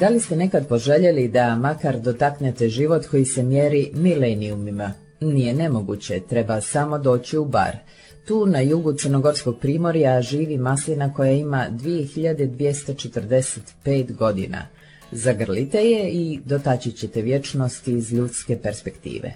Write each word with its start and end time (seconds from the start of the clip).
Da 0.00 0.08
li 0.08 0.20
ste 0.20 0.36
nekad 0.36 0.68
poželjeli 0.68 1.28
da 1.28 1.56
makar 1.56 2.00
dotaknete 2.00 2.68
život 2.68 3.06
koji 3.06 3.24
se 3.24 3.42
mjeri 3.42 3.90
milenijumima? 3.94 4.92
Nije 5.20 5.54
nemoguće, 5.54 6.20
treba 6.28 6.60
samo 6.60 6.98
doći 6.98 7.38
u 7.38 7.44
bar. 7.44 7.76
Tu 8.26 8.46
na 8.46 8.60
jugu 8.60 8.92
Crnogorskog 8.92 9.58
primorja 9.60 10.22
živi 10.22 10.58
maslina 10.58 11.14
koja 11.14 11.32
ima 11.32 11.66
2245 11.70 14.16
godina. 14.16 14.66
Zagrlite 15.12 15.78
je 15.78 16.10
i 16.10 16.40
dotaći 16.44 16.92
ćete 16.92 17.22
vječnost 17.22 17.88
iz 17.88 18.12
ljudske 18.12 18.58
perspektive. 18.62 19.34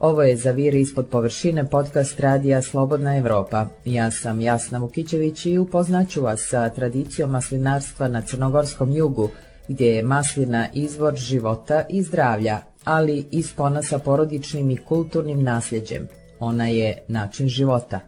Ovo 0.00 0.22
je 0.22 0.36
Zavir 0.36 0.74
ispod 0.74 1.06
površine 1.06 1.70
podcast 1.70 2.20
radija 2.20 2.62
Slobodna 2.62 3.16
Europa. 3.16 3.68
Ja 3.84 4.10
sam 4.10 4.40
Jasna 4.40 4.78
Vukićević 4.78 5.46
i 5.46 5.58
upoznaću 5.58 6.22
vas 6.22 6.46
sa 6.48 6.68
tradicijom 6.68 7.30
maslinarstva 7.30 8.08
na 8.08 8.22
Crnogorskom 8.22 8.92
jugu, 8.92 9.30
gdje 9.68 9.86
je 9.86 10.02
maslina 10.02 10.68
izvor 10.74 11.16
života 11.16 11.84
i 11.88 12.02
zdravlja, 12.02 12.60
ali 12.84 13.24
i 13.30 13.42
spona 13.42 13.82
sa 13.82 13.98
porodičnim 13.98 14.70
i 14.70 14.76
kulturnim 14.76 15.42
nasljeđem. 15.42 16.08
Ona 16.40 16.68
je 16.68 16.98
način 17.08 17.48
života. 17.48 18.00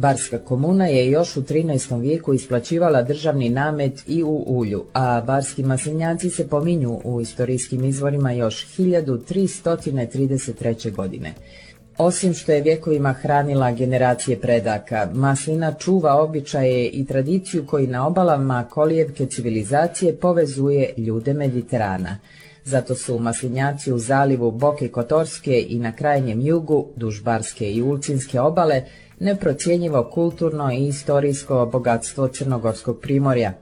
Barska 0.00 0.38
komuna 0.38 0.86
je 0.86 1.10
još 1.10 1.36
u 1.36 1.42
13. 1.42 2.00
vijeku 2.00 2.34
isplaćivala 2.34 3.02
državni 3.02 3.48
namet 3.48 4.02
i 4.06 4.22
u 4.22 4.44
ulju, 4.46 4.84
a 4.92 5.20
barski 5.20 5.62
maslinjaci 5.62 6.30
se 6.30 6.48
pominju 6.48 7.00
u 7.04 7.20
istorijskim 7.20 7.84
izvorima 7.84 8.32
još 8.32 8.66
1333. 8.78 10.92
godine. 10.92 11.34
Osim 12.02 12.34
što 12.34 12.52
je 12.52 12.62
vjekovima 12.62 13.12
hranila 13.12 13.72
generacije 13.72 14.40
predaka, 14.40 15.08
maslina 15.14 15.72
čuva 15.72 16.22
običaje 16.22 16.88
i 16.88 17.06
tradiciju 17.06 17.66
koji 17.66 17.86
na 17.86 18.06
obalama 18.06 18.64
kolijevke 18.70 19.26
civilizacije 19.26 20.16
povezuje 20.16 20.94
ljude 20.96 21.34
Mediterana. 21.34 22.18
Zato 22.64 22.94
su 22.94 23.18
maslinjaci 23.18 23.92
u 23.92 23.98
zalivu 23.98 24.50
Boke 24.50 24.88
Kotorske 24.88 25.66
i 25.68 25.78
na 25.78 25.92
krajnjem 25.92 26.40
jugu, 26.40 26.86
duž 26.96 27.22
Barske 27.22 27.72
i 27.72 27.82
Ulcinske 27.82 28.40
obale, 28.40 28.82
neprocjenjivo 29.18 30.10
kulturno 30.12 30.72
i 30.72 30.86
istorijsko 30.86 31.66
bogatstvo 31.66 32.28
Crnogorskog 32.28 33.00
primorja. 33.00 33.52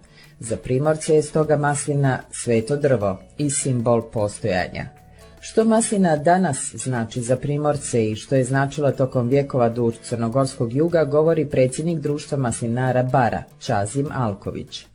Za 0.41 0.57
primorce 0.57 1.15
je 1.15 1.23
stoga 1.23 1.57
maslina 1.57 2.19
sveto 2.31 2.77
drvo 2.77 3.19
i 3.39 3.51
simbol 3.51 4.03
postojanja. 4.03 4.98
Što 5.41 5.65
maslina 5.65 6.17
danas 6.17 6.75
znači 6.75 7.21
za 7.21 7.37
primorce 7.37 8.11
i 8.11 8.17
što 8.17 8.35
je 8.35 8.45
značila 8.45 8.93
tokom 8.93 9.29
vjekova 9.29 9.69
duž 9.69 9.95
Crnogorskog 10.03 10.73
juga 10.73 11.05
govori 11.05 11.47
predsjednik 11.47 12.01
društva 12.01 12.39
maslinara 12.39 13.03
Bara, 13.03 13.43
Čazim 13.59 14.09
Alković. 14.15 14.87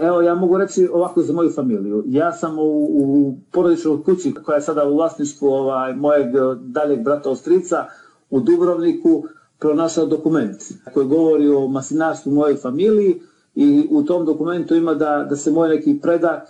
Evo, 0.00 0.22
ja 0.22 0.34
mogu 0.34 0.58
reći 0.58 0.88
ovako 0.92 1.22
za 1.22 1.32
moju 1.32 1.52
familiju. 1.52 2.04
Ja 2.06 2.32
sam 2.32 2.58
u, 2.58 2.62
u 2.62 3.36
porodičnoj 3.52 4.02
kući 4.02 4.34
koja 4.44 4.56
je 4.56 4.62
sada 4.62 4.88
u 4.88 4.94
vlasništvu 4.94 5.48
ovaj, 5.48 5.94
mojeg 5.94 6.26
daljeg 6.60 7.02
brata 7.02 7.30
Ostrica 7.30 7.86
u 8.30 8.40
Dubrovniku 8.40 9.24
pronašao 9.58 10.06
dokument 10.06 10.56
koji 10.94 11.06
govori 11.06 11.48
o 11.48 11.68
maslinarstvu 11.68 12.32
moje 12.32 12.56
familiji 12.56 13.20
i 13.54 13.86
u 13.90 14.02
tom 14.02 14.26
dokumentu 14.26 14.74
ima 14.74 14.94
da, 14.94 15.26
da 15.30 15.36
se 15.36 15.50
moj 15.50 15.68
neki 15.68 15.98
predak 16.02 16.42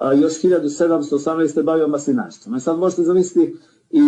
još 0.00 0.42
1718. 0.42 1.62
bavio 1.62 1.88
maslinarstvom. 1.88 2.54
E 2.54 2.60
sad 2.60 2.78
možete 2.78 3.02
zamisliti 3.02 3.56
i 3.90 4.00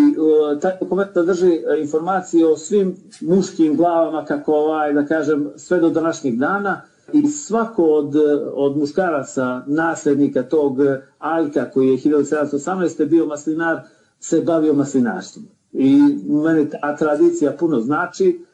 taj 0.61 0.73
dokument 0.81 1.11
drži 1.27 1.53
e, 1.53 1.81
informacije 1.81 2.47
o 2.47 2.57
svim 2.57 2.97
muškim 3.21 3.77
glavama 3.77 4.25
kako 4.25 4.53
ovaj, 4.55 4.93
da 4.93 5.07
kažem, 5.07 5.51
sve 5.57 5.81
do 5.81 5.91
današnjeg 5.91 6.39
dana 6.39 6.81
i 7.13 7.27
svako 7.27 7.85
od, 7.85 8.15
od 8.55 8.77
muškaraca, 8.77 9.63
nasljednika 9.67 10.43
tog 10.43 10.79
Aljka 11.19 11.71
koji 11.71 11.89
je 11.89 11.99
1718. 11.99 13.09
bio 13.09 13.27
maslinar, 13.27 13.81
se 14.21 14.41
bavio 14.41 14.75
maslinarstvom 14.75 15.47
i 15.73 15.99
meni 16.29 16.71
ta 16.71 16.97
tradicija 16.97 17.53
puno 17.59 17.81
znači. 17.81 18.45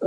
E, 0.00 0.06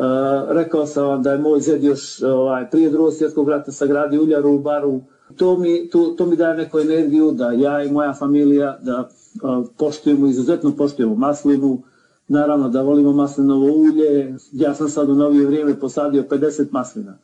rekao 0.53 0.85
sam 0.85 1.07
vam 1.07 1.23
da 1.23 1.31
je 1.31 1.37
moj 1.37 1.59
zed 1.59 1.83
još 1.83 2.21
ovaj, 2.21 2.69
prije 2.69 2.89
drugog 2.89 3.13
svjetskog 3.13 3.49
rata 3.49 3.71
sagradio 3.71 4.21
uljaru 4.21 4.53
u 4.53 4.59
baru. 4.59 5.01
To 5.35 5.57
mi, 5.57 5.89
to, 5.89 6.13
to 6.17 6.25
mi 6.25 6.35
daje 6.35 6.57
neku 6.57 6.79
energiju 6.79 7.31
da 7.31 7.51
ja 7.51 7.83
i 7.83 7.91
moja 7.91 8.13
familija 8.13 8.77
da 8.81 9.09
uh, 9.43 9.65
poštujemo, 9.77 10.27
izuzetno 10.27 10.75
poštujemo 10.77 11.15
maslinu, 11.15 11.81
naravno 12.27 12.69
da 12.69 12.81
volimo 12.81 13.11
maslinovo 13.11 13.65
ulje. 13.65 14.35
Ja 14.51 14.75
sam 14.75 14.89
sad 14.89 15.09
u 15.09 15.15
novije 15.15 15.45
vrijeme 15.45 15.79
posadio 15.79 16.23
50 16.23 16.65
maslina, 16.71 17.17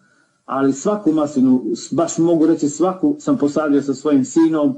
ali 0.45 0.73
svaku 0.73 1.11
maslinu, 1.11 1.63
baš 1.91 2.17
mogu 2.17 2.45
reći 2.45 2.69
svaku 2.69 3.15
sam 3.19 3.37
posadio 3.37 3.81
sa 3.81 3.93
svojim 3.93 4.25
sinom, 4.25 4.75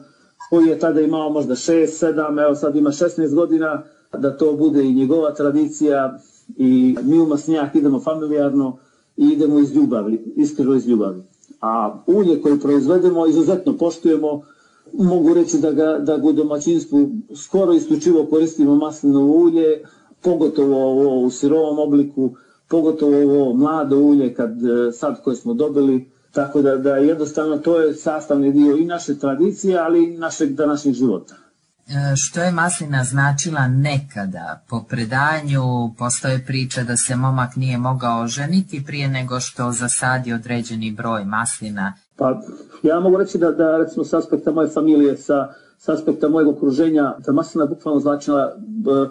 koji 0.50 0.67
je 0.67 0.79
tada 0.79 1.01
imao 1.01 1.29
možda 1.29 1.56
6, 1.56 2.06
7, 2.06 2.44
evo 2.44 2.56
sad 2.56 2.75
ima 2.75 2.89
16 2.89 3.35
godina, 3.35 3.83
da 4.17 4.38
to 4.38 4.53
bude 4.53 4.83
i 4.83 4.94
njegova 4.94 5.33
tradicija 5.33 6.19
i 6.57 6.95
mi 7.03 7.19
u 7.19 7.25
Masnjak 7.25 7.75
idemo 7.75 7.99
familijarno 7.99 8.77
i 9.17 9.25
idemo 9.25 9.59
iz 9.59 9.75
ljubavi, 9.75 10.33
iskreno 10.35 10.75
iz 10.75 10.87
ljubavi. 10.87 11.23
A 11.61 12.03
ulje 12.07 12.41
koje 12.41 12.59
proizvedemo 12.59 13.27
izuzetno 13.27 13.77
poštujemo, 13.77 14.41
mogu 14.93 15.33
reći 15.33 15.57
da 15.57 15.71
ga, 15.71 15.99
da 15.99 16.19
u 16.23 16.31
domaćinstvu 16.33 17.09
skoro 17.35 17.73
isključivo 17.73 18.25
koristimo 18.25 18.75
maslinovo 18.75 19.33
ulje, 19.33 19.83
pogotovo 20.21 20.91
ovo 20.91 21.21
u 21.21 21.29
sirovom 21.29 21.79
obliku, 21.79 22.31
pogotovo 22.69 23.17
ovo 23.17 23.53
mlado 23.53 23.97
ulje 23.97 24.33
kad 24.33 24.51
e, 24.65 24.91
sad 24.91 25.23
koje 25.23 25.35
smo 25.35 25.53
dobili, 25.53 26.09
tako 26.31 26.61
da, 26.61 26.77
da 26.77 26.95
jednostavno 26.95 27.57
to 27.57 27.79
je 27.79 27.93
sastavni 27.93 28.51
dio 28.51 28.75
i 28.77 28.85
naše 28.85 29.19
tradicije, 29.19 29.77
ali 29.77 30.03
i 30.03 30.17
našeg 30.17 30.53
današnjeg 30.53 30.95
života. 30.95 31.35
E, 31.89 32.16
što 32.16 32.41
je 32.41 32.51
maslina 32.51 33.03
značila 33.03 33.67
nekada. 33.67 34.61
Po 34.69 34.83
predanju 34.89 35.61
postoje 35.97 36.45
priča 36.45 36.83
da 36.83 36.97
se 36.97 37.16
momak 37.16 37.55
nije 37.55 37.77
mogao 37.77 38.27
ženiti 38.27 38.83
prije 38.85 39.07
nego 39.07 39.39
što 39.39 39.72
zasadi 39.72 40.33
određeni 40.33 40.91
broj 40.91 41.25
maslina. 41.25 41.94
Pa 42.16 42.41
ja 42.83 43.00
mogu 43.00 43.17
reći 43.17 43.38
da, 43.38 43.51
da 43.51 43.77
recimo 43.77 44.05
s 44.05 44.13
aspekta 44.13 44.51
moje 44.51 44.69
familije, 44.69 45.17
sa, 45.17 45.53
s 45.79 45.89
aspekta 45.89 46.29
mojeg 46.29 46.47
okruženja, 46.47 47.16
da 47.25 47.31
maslina 47.31 47.66
bukvalno 47.66 48.00
značila 48.00 48.56
uh, 48.56 49.09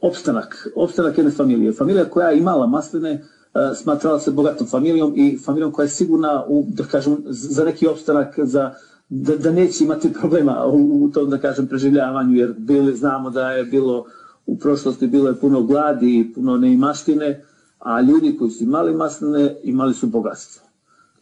opstanak, 0.00 0.68
opstanak 0.76 1.18
jedne 1.18 1.32
familije. 1.32 1.72
Familija 1.72 2.04
koja 2.04 2.28
je 2.28 2.38
imala 2.38 2.66
masline, 2.66 3.12
uh, 3.12 3.76
smatrala 3.76 4.20
se 4.20 4.30
bogatom 4.30 4.66
familijom 4.66 5.12
i 5.16 5.38
familijom 5.44 5.72
koja 5.72 5.84
je 5.84 5.90
sigurna 5.90 6.44
u, 6.48 6.64
da 6.68 6.84
kažem, 6.84 7.16
za 7.26 7.64
neki 7.64 7.86
opstanak, 7.86 8.38
za 8.42 8.74
da, 9.10 9.36
da 9.36 9.52
neće 9.52 9.84
imati 9.84 10.12
problema 10.12 10.66
u, 10.66 11.04
u 11.04 11.10
tom, 11.10 11.30
da 11.30 11.38
kažem, 11.38 11.66
preživljavanju, 11.66 12.36
jer 12.36 12.54
bili, 12.58 12.96
znamo 12.96 13.30
da 13.30 13.50
je 13.50 13.64
bilo 13.64 14.04
u 14.46 14.58
prošlosti 14.58 15.06
bilo 15.06 15.28
je 15.28 15.40
puno 15.40 15.62
gladi 15.62 16.18
i 16.18 16.32
puno 16.34 16.56
neimaštine, 16.56 17.44
a 17.78 18.00
ljudi 18.00 18.36
koji 18.38 18.50
su 18.50 18.64
imali 18.64 18.94
masline 18.94 19.56
imali 19.62 19.94
su 19.94 20.06
bogatstvo. 20.06 20.66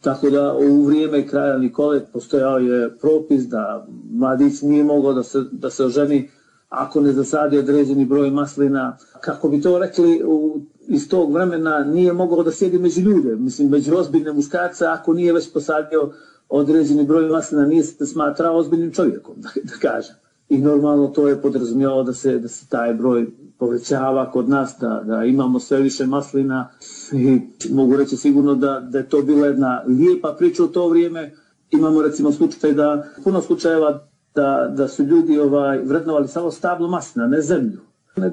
Tako 0.01 0.29
da 0.29 0.53
u 0.53 0.83
vrijeme 0.85 1.27
kraja 1.27 1.57
Nikole 1.57 2.05
postojao 2.13 2.57
je 2.57 2.97
propis 2.97 3.43
da 3.43 3.87
mladić 4.11 4.61
nije 4.61 4.83
mogao 4.83 5.13
da 5.13 5.23
se, 5.23 5.43
da 5.51 5.69
se 5.69 5.85
oženi 5.85 6.29
ako 6.69 7.01
ne 7.01 7.11
zasadi 7.11 7.57
određeni 7.57 8.05
broj 8.05 8.31
maslina. 8.31 8.97
Kako 9.21 9.49
bi 9.49 9.61
to 9.61 9.79
rekli, 9.79 10.21
u, 10.25 10.61
iz 10.87 11.09
tog 11.09 11.33
vremena 11.33 11.83
nije 11.83 12.13
mogao 12.13 12.43
da 12.43 12.51
sjedi 12.51 12.77
među 12.77 13.01
ljude, 13.01 13.35
mislim, 13.35 13.69
među 13.69 13.95
ozbiljne 13.95 14.33
muškarce, 14.33 14.85
ako 14.85 15.13
nije 15.13 15.33
već 15.33 15.53
posadio 15.53 16.11
određeni 16.49 17.05
broj 17.05 17.29
maslina 17.29 17.65
nije 17.65 17.83
se 17.83 18.05
smatrao 18.05 18.57
ozbiljnim 18.57 18.91
čovjekom, 18.91 19.35
da, 19.43 19.49
da 19.63 19.73
kažem. 19.81 20.15
I 20.49 20.57
normalno 20.57 21.07
to 21.07 21.27
je 21.27 21.41
podrazumijelo 21.41 22.03
da 22.03 22.13
se, 22.13 22.39
da 22.39 22.47
se 22.47 22.69
taj 22.69 22.93
broj 22.93 23.27
povećava 23.57 24.31
kod 24.31 24.49
nas, 24.49 24.75
da, 24.81 25.03
da 25.05 25.23
imamo 25.23 25.59
sve 25.59 25.81
više 25.81 26.05
maslina 26.05 26.69
i 27.11 27.41
mogu 27.73 27.95
reći 27.95 28.17
sigurno 28.17 28.55
da, 28.55 28.79
da 28.79 28.97
je 28.97 29.09
to 29.09 29.21
bila 29.21 29.47
jedna 29.47 29.83
lijepa 29.87 30.35
priča 30.37 30.63
u 30.63 30.67
to 30.67 30.87
vrijeme. 30.89 31.33
Imamo 31.71 32.01
recimo 32.01 32.31
slučaj 32.31 32.73
da, 32.73 33.03
puno 33.23 33.41
slučajeva 33.41 34.07
da, 34.35 34.73
da 34.77 34.87
su 34.87 35.03
ljudi 35.03 35.39
ovaj, 35.39 35.77
vrednovali 35.77 36.27
samo 36.27 36.51
stablo 36.51 36.87
maslina, 36.87 37.27
ne 37.27 37.41
zemlju. 37.41 37.79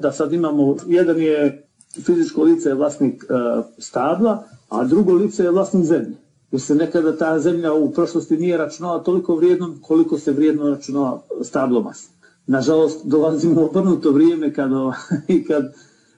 Da 0.01 0.11
sad 0.11 0.33
imamo, 0.33 0.75
jedan 0.87 1.21
je 1.21 1.67
fizičko 2.05 2.43
lice 2.43 2.69
je 2.69 2.75
vlasnik 2.75 3.23
uh, 3.23 3.65
stabla, 3.77 4.43
a 4.69 4.83
drugo 4.83 5.13
lice 5.13 5.43
je 5.43 5.51
vlasnik 5.51 5.85
zemlje 5.85 6.26
jer 6.51 6.61
se 6.61 6.75
nekada 6.75 7.17
ta 7.17 7.39
zemlja 7.39 7.73
u 7.73 7.91
prošlosti 7.91 8.37
nije 8.37 8.57
računala 8.57 9.03
toliko 9.03 9.35
vrijednom 9.35 9.79
koliko 9.81 10.17
se 10.17 10.31
vrijedno 10.31 10.69
računala 10.69 11.23
stablomas. 11.41 12.09
Nažalost, 12.47 13.05
dolazimo 13.05 13.61
u 13.61 13.65
obrnuto 13.65 14.11
vrijeme 14.11 14.53
kad, 14.53 14.69
kad 15.47 15.73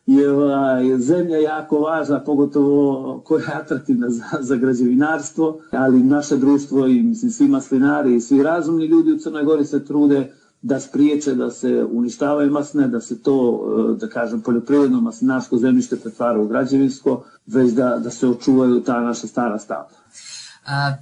je 0.06 0.32
ovaj, 0.32 0.98
zemlja 0.98 1.38
jako 1.38 1.80
važna, 1.80 2.24
pogotovo 2.24 3.22
koja 3.26 3.44
je 3.44 3.54
atraktivna 3.54 4.10
za, 4.10 4.24
za 4.40 4.56
građevinarstvo, 4.56 5.60
ali 5.72 6.04
naše 6.04 6.38
društvo 6.38 6.88
i 6.88 7.04
mislim, 7.04 7.32
svi 7.32 7.48
maslinari 7.48 8.16
i 8.16 8.22
svi 8.22 8.44
razumni 8.44 8.86
ljudi 8.86 9.12
u 9.12 9.18
Crnoj 9.18 9.44
Gori 9.44 9.66
se 9.66 9.86
trude 9.86 10.34
da 10.62 10.80
spriječe 10.80 11.36
da 11.36 11.52
se 11.52 11.86
uništavaju 11.92 12.52
masne, 12.52 12.88
da 12.88 13.02
se 13.02 13.22
to, 13.22 13.66
da 14.00 14.08
kažem, 14.08 14.42
poljoprivredno 14.42 15.02
maslinarsko 15.02 15.58
zemljište 15.58 15.96
pretvara 15.96 16.40
u 16.40 16.48
građevinsko, 16.48 17.24
već 17.48 17.72
da, 17.72 18.00
da 18.04 18.10
se 18.10 18.28
očuvaju 18.28 18.84
ta 18.84 19.02
naša 19.02 19.28
stara 19.28 19.60
stabla. 19.60 19.98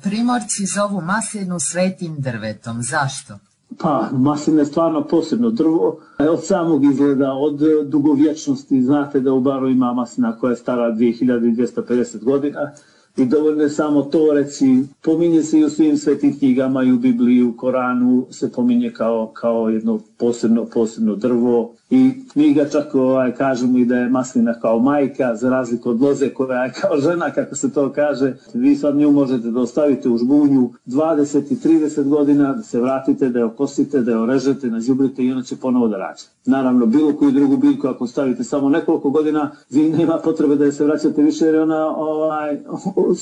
Primorci 0.03 0.65
zovu 0.65 1.01
maslinu 1.01 1.59
svetim 1.59 2.15
drvetom. 2.17 2.81
Zašto? 2.81 3.39
Pa, 3.79 4.09
maslina 4.11 4.59
je 4.59 4.65
stvarno 4.65 5.07
posebno 5.07 5.49
drvo. 5.49 5.99
Od 6.19 6.45
samog 6.45 6.83
izgleda, 6.85 7.33
od 7.33 7.59
dugovječnosti, 7.89 8.83
znate 8.83 9.19
da 9.19 9.33
u 9.33 9.41
Baru 9.41 9.69
ima 9.69 9.93
maslina 9.93 10.39
koja 10.39 10.51
je 10.51 10.57
stara 10.57 10.91
2250 10.91 12.23
godina 12.23 12.71
i 13.17 13.25
dovoljno 13.25 13.63
je 13.63 13.69
samo 13.69 14.01
to 14.01 14.33
reći, 14.33 14.83
pominje 15.01 15.43
se 15.43 15.59
i 15.59 15.63
u 15.63 15.69
svim 15.69 15.97
svetim 15.97 16.39
knjigama 16.39 16.83
i 16.83 16.91
u 16.91 16.97
Bibliji, 16.97 17.43
u 17.43 17.57
Koranu 17.57 18.25
se 18.31 18.51
pominje 18.51 18.91
kao, 18.93 19.31
kao 19.33 19.69
jedno 19.69 19.99
posebno, 20.19 20.65
posebno 20.65 21.15
drvo 21.15 21.73
i 21.89 22.11
knjiga 22.31 22.69
čak 22.69 22.95
ovaj, 22.95 23.35
kažu 23.35 23.67
mi 23.67 23.85
da 23.85 23.95
je 23.95 24.09
maslina 24.09 24.53
kao 24.59 24.79
majka 24.79 25.35
za 25.35 25.49
razliku 25.49 25.89
od 25.89 26.01
loze 26.01 26.29
koja 26.29 26.63
je 26.63 26.73
kao 26.81 26.97
žena 26.97 27.31
kako 27.31 27.55
se 27.55 27.73
to 27.73 27.91
kaže. 27.91 28.35
Vi 28.53 28.75
sad 28.75 28.95
nju 28.95 29.11
možete 29.11 29.51
da 29.51 29.59
ostavite 29.59 30.09
u 30.09 30.17
žbunju 30.17 30.69
20 30.85 31.51
i 31.51 31.55
30 31.55 32.03
godina, 32.03 32.53
da 32.53 32.63
se 32.63 32.79
vratite, 32.79 33.29
da 33.29 33.39
je 33.39 33.45
okosite, 33.45 34.01
da 34.01 34.11
je 34.11 34.19
orežete, 34.19 34.67
nazjubrite 34.67 35.23
i 35.23 35.31
ona 35.31 35.43
će 35.43 35.55
ponovo 35.55 35.87
da 35.87 35.97
rađe. 35.97 36.23
Naravno, 36.45 36.85
bilo 36.85 37.13
koju 37.13 37.31
drugu 37.31 37.57
biljku 37.57 37.87
ako 37.87 38.07
stavite 38.07 38.43
samo 38.43 38.69
nekoliko 38.69 39.09
godina, 39.09 39.51
vi 39.69 39.89
nema 39.89 40.17
potrebe 40.23 40.55
da 40.55 40.65
je 40.65 40.71
se 40.71 40.85
vraćate 40.85 41.21
više 41.23 41.45
jer 41.45 41.55
je 41.55 41.61
ona 41.61 41.87
ovaj, 41.87 42.57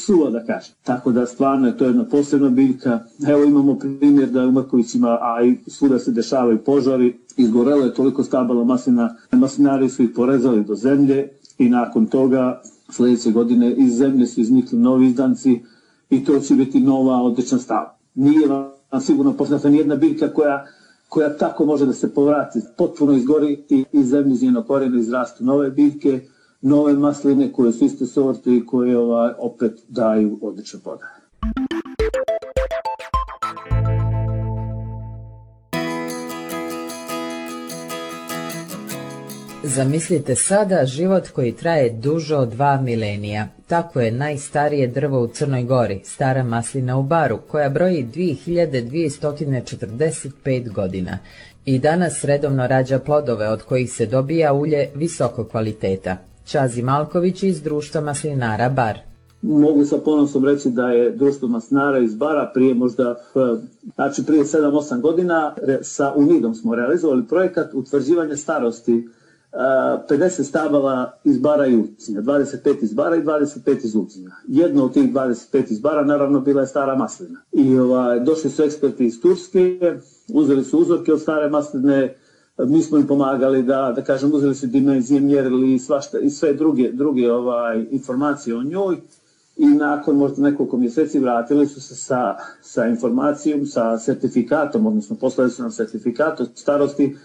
suva 0.06 0.30
da 0.30 0.46
kaže. 0.46 0.72
Tako 0.84 1.12
da 1.12 1.26
stvarno 1.26 1.68
je 1.68 1.78
to 1.78 1.86
jedna 1.86 2.06
posebna 2.06 2.50
biljka. 2.50 3.00
Evo 3.28 3.44
imamo 3.44 3.80
primjer 4.00 4.30
da 4.30 4.46
u 4.46 4.52
Mrkovićima, 4.52 5.18
a 5.22 5.44
i 5.44 5.58
svuda 5.68 6.00
se 6.00 6.12
dešavaju 6.12 6.64
izgorelo 7.38 7.86
je 7.86 7.94
toliko 7.94 8.24
stabala 8.24 8.64
maslina, 8.64 9.16
maslinari 9.32 9.90
su 9.90 10.04
ih 10.04 10.10
porezali 10.16 10.64
do 10.64 10.76
zemlje 10.76 11.30
i 11.58 11.70
nakon 11.70 12.06
toga 12.06 12.62
sljedeće 12.92 13.32
godine 13.32 13.76
iz 13.78 13.98
zemlje 13.98 14.28
su 14.28 14.42
iznikli 14.42 14.80
novi 14.80 15.08
izdanci 15.08 15.62
i 16.10 16.24
to 16.24 16.40
će 16.40 16.56
biti 16.56 16.80
nova 16.80 17.22
odlična 17.22 17.58
stava. 17.58 17.98
Nije 18.16 18.48
vam 18.48 19.02
sigurno 19.02 19.34
poznata 19.34 19.70
nijedna 19.70 19.96
biljka 19.96 20.34
koja 20.34 20.66
koja 21.10 21.38
tako 21.38 21.66
može 21.66 21.86
da 21.86 21.94
se 21.94 22.14
povrati, 22.14 22.60
potpuno 22.78 23.14
izgori 23.14 23.64
i 23.70 23.86
iz 23.92 24.10
zemlje 24.10 24.34
iz 24.34 24.44
njenog 24.44 24.68
korijena 24.68 25.00
izrastu 25.00 25.44
nove 25.44 25.70
biljke, 25.72 26.22
nove 26.62 26.94
masline 26.94 27.52
koje 27.54 27.72
su 27.72 27.86
iste 27.86 28.06
sorte 28.06 28.56
i 28.56 28.66
koje 28.66 28.98
ovaj, 28.98 29.34
opet 29.40 29.84
daju 29.88 30.40
odlične 30.42 30.80
plodove. 30.84 31.25
Zamislite 39.76 40.36
sada 40.36 40.86
život 40.86 41.30
koji 41.30 41.52
traje 41.52 41.90
duže 41.90 42.36
od 42.36 42.50
dva 42.50 42.82
milenija. 42.82 43.48
Tako 43.68 44.02
je 44.02 44.12
najstarije 44.12 44.88
drvo 44.88 45.24
u 45.24 45.28
Crnoj 45.28 45.64
Gori, 45.64 46.02
stara 46.04 46.44
maslina 46.44 46.98
u 46.98 47.04
Baru, 47.04 47.38
koja 47.48 47.70
broji 47.70 48.08
2245 48.16 50.74
godina 50.74 51.18
i 51.66 51.80
danas 51.80 52.24
redovno 52.24 52.68
rađa 52.68 53.00
plodove 53.00 53.50
od 53.50 53.62
kojih 53.62 53.92
se 53.92 54.06
dobija 54.06 54.54
ulje 54.54 54.90
visokog 54.96 55.48
kvaliteta. 55.48 56.18
Čazi 56.46 56.82
Malković 56.82 57.44
iz 57.44 57.62
društva 57.62 58.02
maslinara 58.02 58.70
Bar. 58.70 59.00
Mogu 59.42 59.86
sa 59.86 59.98
ponosom 59.98 60.46
reći 60.46 60.70
da 60.70 60.88
je 60.88 61.12
društvo 61.12 61.48
maslinara 61.48 62.00
iz 62.00 62.16
Bara 62.16 62.52
prije 62.54 62.74
možda, 62.74 63.16
znači 63.96 64.26
prije 64.26 64.44
7-8 64.44 65.02
godina 65.02 65.56
sa 65.82 66.14
UNIDom 66.16 66.56
smo 66.56 66.76
realizovali 66.76 67.28
projekat 67.28 67.74
utvrđivanja 67.74 68.36
starosti 68.36 69.08
50 69.56 70.44
stabala 70.44 71.20
iz 71.24 71.38
bara 71.38 71.68
i 71.68 71.76
ucinja, 71.76 72.22
25 72.22 72.84
iz 72.84 72.94
bara 72.94 73.16
i 73.16 73.22
25 73.22 73.86
iz 73.86 73.96
ucinja. 73.96 74.32
Jedno 74.48 74.86
od 74.86 74.94
tih 74.94 75.14
25 75.14 75.72
iz 75.72 75.80
bara 75.80 76.04
naravno 76.04 76.40
bila 76.40 76.62
je 76.62 76.68
stara 76.68 76.96
maslina. 76.96 77.40
I 77.52 77.80
ovaj, 77.80 78.20
došli 78.20 78.50
su 78.50 78.64
eksperti 78.64 79.06
iz 79.06 79.22
Turske, 79.22 79.80
uzeli 80.34 80.64
su 80.64 80.80
uzorke 80.80 81.14
od 81.14 81.22
stare 81.22 81.50
masline, 81.50 82.16
mi 82.58 82.82
smo 82.82 82.98
im 82.98 83.08
pomagali 83.08 83.64
da, 83.64 83.94
da 83.96 84.04
kažem, 84.04 84.34
uzeli 84.34 84.56
su 84.56 84.68
dimenzije, 84.68 85.20
mjerili 85.20 85.74
i, 85.74 85.80
svašta, 85.80 86.20
i 86.20 86.30
sve 86.30 86.54
druge, 86.54 86.92
druge 86.92 87.32
ovaj, 87.32 87.86
informacije 87.92 88.56
o 88.56 88.64
njoj 88.64 88.98
i 89.58 89.66
nakon 89.66 90.16
možda 90.16 90.42
nekoliko 90.42 90.78
mjeseci 90.78 91.20
vratili 91.20 91.68
su 91.68 91.82
se 91.82 91.96
sa, 91.96 92.36
sa 92.62 92.86
informacijom, 92.86 93.66
sa 93.66 93.98
certifikatom, 93.98 94.86
odnosno 94.86 95.16
poslali 95.16 95.50
su 95.50 95.62
nam 95.62 95.72
certifikat 95.72 96.42
od 96.42 96.50
starosti 96.56 97.16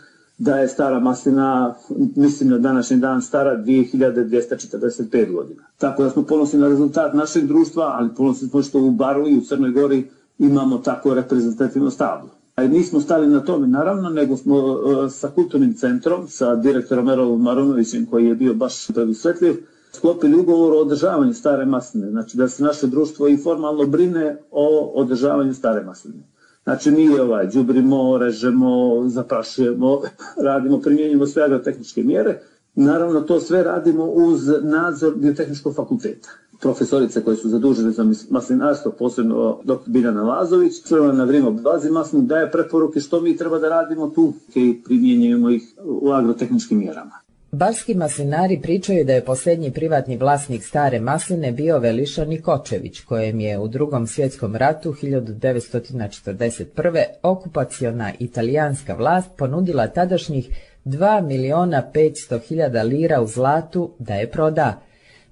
da 0.40 0.56
je 0.56 0.68
stara 0.68 1.00
maslina, 1.00 1.74
mislim 2.16 2.50
na 2.50 2.58
današnji 2.58 2.96
dan, 2.96 3.22
stara 3.22 3.56
2245 3.56 5.32
godina. 5.32 5.62
Tako 5.78 6.02
da 6.02 6.10
smo 6.10 6.22
ponosni 6.22 6.58
na 6.58 6.68
rezultat 6.68 7.14
našeg 7.14 7.46
društva, 7.46 7.94
ali 7.98 8.14
ponosni 8.16 8.48
smo 8.48 8.62
što 8.62 8.78
u 8.78 8.90
Baru 8.90 9.28
i 9.28 9.38
u 9.38 9.40
Crnoj 9.40 9.70
Gori 9.70 10.10
imamo 10.38 10.78
tako 10.78 11.14
reprezentativno 11.14 11.90
stablo. 11.90 12.30
A 12.56 12.66
nismo 12.66 13.00
stali 13.00 13.26
na 13.26 13.40
tome, 13.40 13.66
naravno, 13.66 14.10
nego 14.10 14.36
smo 14.36 14.56
uh, 14.56 15.12
sa 15.12 15.28
kulturnim 15.28 15.74
centrom, 15.74 16.28
sa 16.28 16.56
direktorom 16.56 17.08
Erovom 17.08 17.42
Marunovićem, 17.42 18.06
koji 18.06 18.26
je 18.26 18.34
bio 18.34 18.54
baš 18.54 18.86
predusvetljiv, 18.86 19.54
sklopili 19.92 20.36
ugovor 20.36 20.72
o 20.72 20.80
održavanju 20.80 21.34
stare 21.34 21.64
masline. 21.64 22.10
Znači 22.10 22.36
da 22.36 22.48
se 22.48 22.62
naše 22.62 22.86
društvo 22.86 23.28
i 23.28 23.36
formalno 23.36 23.86
brine 23.86 24.36
o 24.50 24.92
održavanju 24.94 25.54
stare 25.54 25.84
masline. 25.84 26.22
Znači 26.70 26.90
mi 26.90 27.18
ovaj, 27.18 27.48
džubrimo, 27.48 28.18
režemo, 28.18 29.02
zaprašujemo, 29.08 30.00
radimo, 30.46 30.80
primjenjujemo 30.80 31.26
sve 31.26 31.42
agrotehničke 31.42 32.02
mjere. 32.02 32.40
Naravno 32.74 33.20
to 33.20 33.40
sve 33.40 33.62
radimo 33.62 34.04
uz 34.04 34.48
nadzor 34.62 35.14
biotehničkog 35.16 35.74
fakulteta. 35.74 36.28
Profesorice 36.60 37.24
koje 37.24 37.36
su 37.36 37.48
zadužene 37.48 37.90
za 37.90 38.04
maslinarstvo, 38.30 38.92
posebno 38.98 39.58
dr. 39.64 39.74
Biljana 39.86 40.22
Lazović, 40.22 40.82
crvena 40.82 41.12
na 41.12 41.24
vrijeme 41.24 41.48
obilazi 41.48 41.90
maslinu, 41.90 42.24
daje 42.24 42.50
preporuke 42.50 43.00
što 43.00 43.20
mi 43.20 43.36
treba 43.36 43.58
da 43.58 43.68
radimo 43.68 44.08
tu 44.08 44.32
i 44.54 44.82
primjenjujemo 44.84 45.50
ih 45.50 45.62
u 45.84 46.10
agrotehničkim 46.10 46.78
mjerama. 46.78 47.29
Barski 47.52 47.94
maslinari 47.94 48.60
pričaju 48.62 49.04
da 49.04 49.12
je 49.12 49.24
posljednji 49.24 49.70
privatni 49.70 50.16
vlasnik 50.16 50.64
stare 50.64 51.00
masline 51.00 51.52
bio 51.52 51.78
Veliša 51.78 52.24
Nikočević, 52.24 53.00
kojem 53.00 53.40
je 53.40 53.58
u 53.58 53.68
drugom 53.68 54.06
svjetskom 54.06 54.56
ratu 54.56 54.92
1941. 54.92 57.04
okupaciona 57.22 58.12
italijanska 58.18 58.94
vlast 58.94 59.30
ponudila 59.36 59.86
tadašnjih 59.86 60.48
2 60.84 61.26
miliona 61.26 61.90
500 61.94 62.40
hiljada 62.48 62.82
lira 62.82 63.20
u 63.20 63.26
zlatu 63.26 63.90
da 63.98 64.14
je 64.14 64.30
proda. 64.30 64.82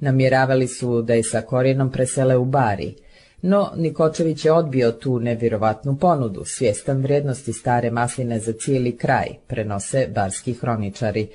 Namjeravali 0.00 0.68
su 0.68 1.02
da 1.02 1.14
je 1.14 1.22
sa 1.22 1.40
korijenom 1.40 1.92
presele 1.92 2.36
u 2.36 2.44
Bari. 2.44 2.94
No, 3.42 3.70
Nikočević 3.76 4.44
je 4.44 4.52
odbio 4.52 4.92
tu 4.92 5.20
nevjerovatnu 5.20 5.96
ponudu, 5.96 6.44
svjestan 6.44 7.02
vrijednosti 7.02 7.52
stare 7.52 7.90
masline 7.90 8.38
za 8.38 8.52
cijeli 8.52 8.96
kraj, 8.96 9.26
prenose 9.46 10.08
barski 10.14 10.52
hroničari. 10.52 11.28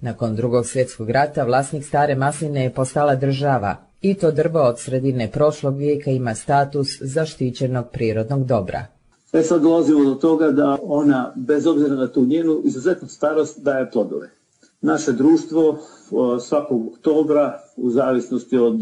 Nakon 0.00 0.36
drugog 0.36 0.66
svjetskog 0.66 1.10
rata 1.10 1.44
vlasnik 1.44 1.84
stare 1.84 2.14
masline 2.14 2.62
je 2.62 2.74
postala 2.74 3.14
država 3.14 3.76
i 4.00 4.14
to 4.14 4.30
drvo 4.30 4.60
od 4.60 4.78
sredine 4.78 5.30
prošlog 5.30 5.76
vijeka 5.76 6.10
ima 6.10 6.34
status 6.34 6.88
zaštićenog 7.00 7.86
prirodnog 7.92 8.44
dobra. 8.44 8.86
E 9.32 9.42
sad 9.42 9.62
dolazimo 9.62 10.04
do 10.04 10.14
toga 10.14 10.50
da 10.50 10.78
ona, 10.82 11.32
bez 11.36 11.66
obzira 11.66 11.94
na 11.94 12.06
tu 12.06 12.24
njenu 12.24 12.60
izuzetnu 12.64 13.08
starost, 13.08 13.62
daje 13.62 13.90
plodove. 13.90 14.30
Naše 14.80 15.12
društvo 15.12 15.78
svakog 16.40 16.86
oktobra, 16.86 17.60
u 17.76 17.90
zavisnosti 17.90 18.56
od 18.58 18.80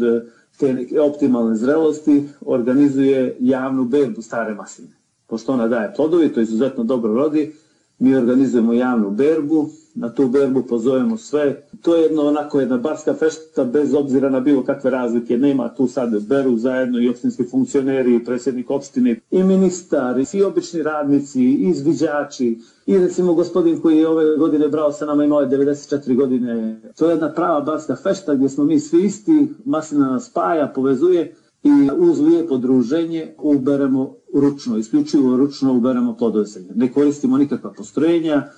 te 0.59 0.73
neke 0.73 1.01
optimalne 1.01 1.55
zrelosti, 1.55 2.23
organizuje 2.41 3.37
javnu 3.39 3.83
berbu 3.83 4.21
stare 4.21 4.53
masline. 4.53 4.93
Pošto 5.27 5.53
ona 5.53 5.67
daje 5.67 5.93
plodovi, 5.95 6.33
to 6.33 6.41
izuzetno 6.41 6.83
dobro 6.83 7.13
rodi, 7.13 7.53
mi 7.99 8.15
organizujemo 8.15 8.73
javnu 8.73 9.11
berbu, 9.11 9.69
na 9.95 10.13
tu 10.13 10.27
berbu 10.27 10.63
pozovemo 10.63 11.17
sve. 11.17 11.61
To 11.81 11.95
je 11.95 12.01
jedno 12.03 12.21
onako 12.21 12.59
jedna 12.59 12.77
barska 12.77 13.13
fešta 13.13 13.63
bez 13.63 13.93
obzira 13.93 14.29
na 14.29 14.39
bilo 14.39 14.63
kakve 14.63 14.91
razlike. 14.91 15.37
Nema 15.37 15.75
tu 15.75 15.87
sad 15.87 16.27
beru 16.27 16.57
zajedno 16.57 16.99
i 16.99 17.09
opštinski 17.09 17.43
funkcioneri, 17.43 18.15
i 18.15 18.25
predsjednik 18.25 18.69
opštine, 18.69 19.19
i 19.31 19.43
ministar, 19.43 20.19
i 20.19 20.25
svi 20.25 20.43
obični 20.43 20.83
radnici, 20.83 21.41
i 21.41 21.69
izviđači, 21.69 22.59
i 22.85 22.97
recimo 22.97 23.33
gospodin 23.33 23.81
koji 23.81 23.97
je 23.97 24.07
ove 24.07 24.37
godine 24.37 24.67
brao 24.67 24.91
sa 24.91 25.05
nama 25.05 25.23
imao 25.23 25.41
je 25.41 25.47
94 25.47 26.15
godine. 26.15 26.81
To 26.97 27.05
je 27.05 27.11
jedna 27.11 27.33
prava 27.33 27.61
barska 27.61 27.95
fešta 27.95 28.35
gdje 28.35 28.49
smo 28.49 28.63
mi 28.63 28.79
svi 28.79 29.03
isti, 29.03 29.47
maslina 29.65 30.11
nas 30.11 30.25
spaja, 30.29 30.71
povezuje 30.75 31.35
i 31.63 31.89
uz 31.97 32.19
lijepo 32.19 32.57
druženje 32.57 33.33
uberemo 33.37 34.15
ručno, 34.33 34.77
isključivo 34.77 35.37
ručno 35.37 35.73
uberemo 35.73 36.17
plodove 36.17 36.45
Ne 36.75 36.93
koristimo 36.93 37.37
nikakva 37.37 37.73
postrojenja, 37.73 38.49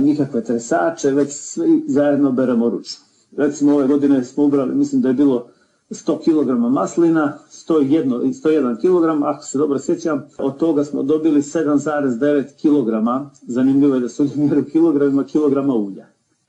nikakve 0.00 0.44
tresače, 0.44 1.10
već 1.10 1.32
svi 1.32 1.84
zajedno 1.88 2.32
beremo 2.32 2.68
ručno. 2.70 3.04
Recimo 3.36 3.74
ove 3.74 3.86
godine 3.86 4.24
smo 4.24 4.44
ubrali, 4.44 4.74
mislim 4.74 5.02
da 5.02 5.08
je 5.08 5.14
bilo 5.14 5.46
100 5.90 6.18
kg 6.18 6.72
maslina, 6.72 7.38
101, 7.50 8.42
101 8.42 8.80
kg, 8.80 9.24
ako 9.24 9.44
se 9.44 9.58
dobro 9.58 9.78
sjećam, 9.78 10.26
od 10.38 10.56
toga 10.56 10.84
smo 10.84 11.02
dobili 11.02 11.42
7,9 11.42 12.44
kg, 12.62 13.30
zanimljivo 13.42 13.94
je 13.94 14.00
da 14.00 14.08
su 14.08 14.28
mjeru 14.36 14.64
kilogramima, 14.64 15.24
kilograma 15.24 15.74
ulja. 15.74 16.06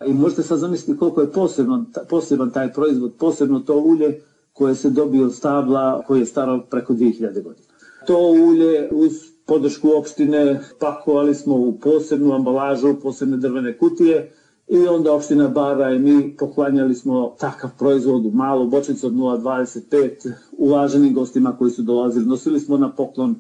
I 0.08 0.14
možete 0.14 0.44
sad 0.44 0.60
zamisliti 0.60 1.00
koliko 1.00 1.22
je 1.22 1.32
posebno, 1.32 1.86
poseban 2.10 2.52
taj 2.52 2.74
proizvod, 2.74 3.14
posebno 3.20 3.60
to 3.60 3.78
ulje 3.78 4.22
koje 4.54 4.76
se 4.76 4.90
dobije 4.90 5.26
od 5.26 5.34
stabla 5.34 6.04
koje 6.08 6.20
je 6.20 6.26
staro 6.26 6.62
preko 6.70 6.94
2000 6.94 7.44
godina. 7.44 7.68
To 8.08 8.18
ulje 8.18 8.90
uz 8.92 9.31
podršku 9.52 9.90
opštine 9.98 10.60
pakovali 10.80 11.36
smo 11.36 11.56
u 11.56 11.78
posebnu 11.80 12.34
ambalažu, 12.34 12.96
posebne 13.04 13.38
drvene 13.38 13.78
kutije 13.78 14.32
i 14.68 14.88
onda 14.88 15.14
opština 15.14 15.48
Bara 15.48 15.90
i 15.92 16.00
mi 16.00 16.36
poklanjali 16.38 16.96
smo 16.96 17.36
takav 17.40 17.70
proizvod 17.80 18.26
u 18.26 18.32
malu 18.32 18.68
bočicu 18.68 19.08
od 19.08 19.14
0,25 19.14 20.32
uvaženim 20.58 21.14
gostima 21.14 21.58
koji 21.58 21.72
su 21.72 21.82
dolazili. 21.82 22.26
Nosili 22.26 22.60
smo 22.60 22.78
na 22.78 22.92
poklon 22.92 23.36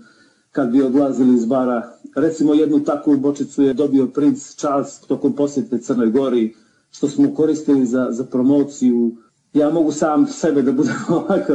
kad 0.51 0.72
bi 0.72 0.82
odlazili 0.82 1.36
iz 1.36 1.46
Bara. 1.46 1.98
Recimo 2.15 2.53
jednu 2.53 2.84
takvu 2.84 3.18
bočicu 3.18 3.63
je 3.63 3.74
dobio 3.74 4.08
princ 4.08 4.56
Charles 4.56 5.00
tokom 5.00 5.34
posjete 5.34 5.80
Crnoj 5.80 6.10
Gori, 6.10 6.56
što 6.91 7.08
smo 7.08 7.36
koristili 7.36 7.86
za, 7.86 8.08
za 8.10 8.24
promociju. 8.24 9.12
Ja 9.53 9.70
mogu 9.70 9.91
sam 9.91 10.27
sebe 10.27 10.62
da 10.62 10.72
budem 10.72 10.96
ovako, 11.10 11.53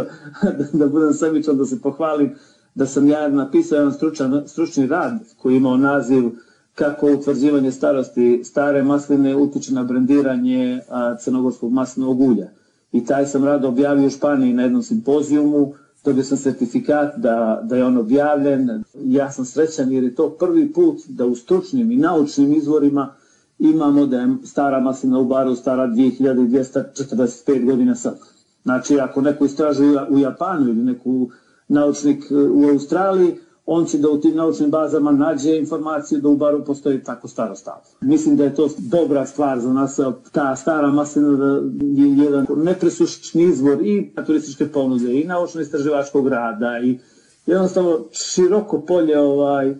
da 0.72 0.86
budem 0.86 1.12
sebičan, 1.12 1.56
da 1.56 1.66
se 1.66 1.80
pohvalim, 1.80 2.34
da 2.76 2.86
sam 2.86 3.08
ja 3.08 3.28
napisao 3.28 3.76
jedan 3.76 3.92
stručan, 3.92 4.42
stručni 4.46 4.86
rad 4.86 5.18
koji 5.38 5.56
imao 5.56 5.76
naziv 5.76 6.30
kako 6.74 7.12
utvrđivanje 7.12 7.72
starosti 7.72 8.40
stare 8.44 8.82
masline 8.82 9.36
utiče 9.36 9.74
na 9.74 9.84
brendiranje 9.84 10.80
a, 10.90 11.16
crnogorskog 11.16 11.72
maslinovog 11.72 12.20
ulja. 12.20 12.48
I 12.92 13.04
taj 13.04 13.26
sam 13.26 13.44
rad 13.44 13.64
objavio 13.64 14.06
u 14.06 14.10
Španiji 14.10 14.52
na 14.52 14.62
jednom 14.62 14.82
simpozijumu, 14.82 15.72
dobio 16.04 16.24
sam 16.24 16.38
certifikat 16.38 17.16
da, 17.16 17.60
da 17.64 17.76
je 17.76 17.84
on 17.84 17.96
objavljen. 17.96 18.84
Ja 18.94 19.32
sam 19.32 19.44
srećan 19.44 19.92
jer 19.92 20.04
je 20.04 20.14
to 20.14 20.30
prvi 20.30 20.72
put 20.72 20.98
da 21.08 21.26
u 21.26 21.34
stručnim 21.34 21.90
i 21.90 21.96
naučnim 21.96 22.52
izvorima 22.52 23.14
imamo 23.58 24.06
da 24.06 24.20
je 24.20 24.36
stara 24.44 24.80
maslina 24.80 25.18
u 25.18 25.24
baru 25.24 25.54
stara 25.54 25.86
2245 25.86 27.64
godina 27.64 27.94
sad. 27.94 28.18
Znači, 28.62 29.00
ako 29.00 29.20
neko 29.20 29.44
istražuje 29.44 29.98
u 30.10 30.18
Japanu 30.18 30.68
ili 30.68 30.82
neku 30.82 31.28
naučnik 31.68 32.24
e, 32.30 32.34
u 32.34 32.68
Australiji, 32.68 33.34
on 33.66 33.84
će 33.86 33.98
da 33.98 34.08
u 34.10 34.20
tim 34.20 34.36
naučnim 34.36 34.70
bazama 34.70 35.12
nađe 35.12 35.56
informaciju 35.56 36.20
da 36.20 36.28
u 36.28 36.36
baru 36.36 36.64
postoji 36.64 37.02
tako 37.04 37.28
staro 37.28 37.54
stavo. 37.56 37.80
Mislim 38.00 38.36
da 38.36 38.44
je 38.44 38.54
to 38.54 38.68
dobra 38.78 39.26
stvar 39.26 39.60
za 39.60 39.72
nas, 39.72 40.00
ta 40.32 40.56
stara 40.56 40.90
maslina 40.90 41.60
je 41.80 42.24
jedan 42.24 42.46
nepresušni 42.56 43.42
izvor 43.42 43.86
i 43.86 44.12
turističke 44.26 44.66
ponude 44.66 45.20
i 45.20 45.24
naučno-istraživačkog 45.24 46.28
rada 46.28 46.78
i 46.84 46.98
jednostavno 47.46 47.98
široko 48.12 48.80
polje 48.80 49.18
ovaj, 49.20 49.70
e, 49.70 49.74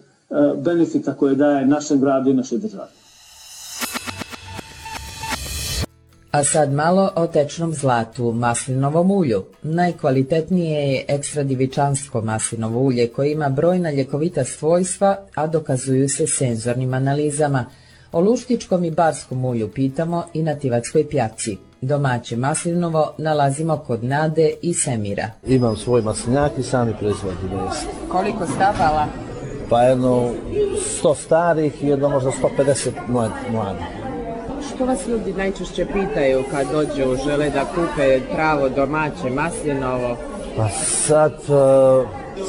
benefita 0.64 1.14
koje 1.14 1.34
daje 1.34 1.66
našem 1.66 2.00
gradu 2.00 2.30
i 2.30 2.34
našoj 2.34 2.58
državi. 2.58 2.90
A 6.36 6.44
sad 6.44 6.72
malo 6.72 7.10
o 7.16 7.26
tečnom 7.26 7.74
zlatu, 7.74 8.32
maslinovom 8.32 9.10
ulju. 9.10 9.44
Najkvalitetnije 9.62 10.92
je 10.92 11.04
ekstra 11.08 11.42
divičansko 11.42 12.20
maslinovo 12.20 12.80
ulje 12.80 13.08
koje 13.08 13.32
ima 13.32 13.48
brojna 13.48 13.90
ljekovita 13.90 14.44
svojstva, 14.44 15.16
a 15.34 15.46
dokazuju 15.46 16.08
se 16.08 16.26
senzornim 16.26 16.94
analizama. 16.94 17.64
O 18.12 18.20
luštičkom 18.20 18.84
i 18.84 18.90
barskom 18.90 19.44
ulju 19.44 19.68
pitamo 19.68 20.24
i 20.34 20.42
na 20.42 20.54
Tivatskoj 20.54 21.08
pjaci. 21.08 21.56
Domaće 21.80 22.36
maslinovo 22.36 23.14
nalazimo 23.18 23.76
kod 23.76 24.04
Nade 24.04 24.52
i 24.62 24.74
Semira. 24.74 25.30
Imam 25.46 25.76
svoj 25.76 26.02
maslinjak 26.02 26.52
i 26.58 26.62
sami 26.62 26.94
proizvodim. 27.00 27.50
Koliko 28.08 28.46
stabala? 28.46 29.06
Pa 29.70 29.82
jedno 29.82 30.30
100 31.02 31.14
starih 31.16 31.84
i 31.84 31.86
jedno 31.86 32.08
možda 32.08 32.30
150 32.30 32.90
mladih. 33.52 34.06
Što 34.74 34.84
vas 34.84 35.06
ljudi 35.08 35.32
najčešće 35.32 35.86
pitaju 35.92 36.44
kad 36.50 36.66
dođu, 36.72 37.16
žele 37.24 37.50
da 37.50 37.64
kupe 37.64 38.20
pravo 38.34 38.68
domaće 38.68 39.30
maslinovo? 39.30 40.16
Pa 40.56 40.68
sad, 40.68 41.32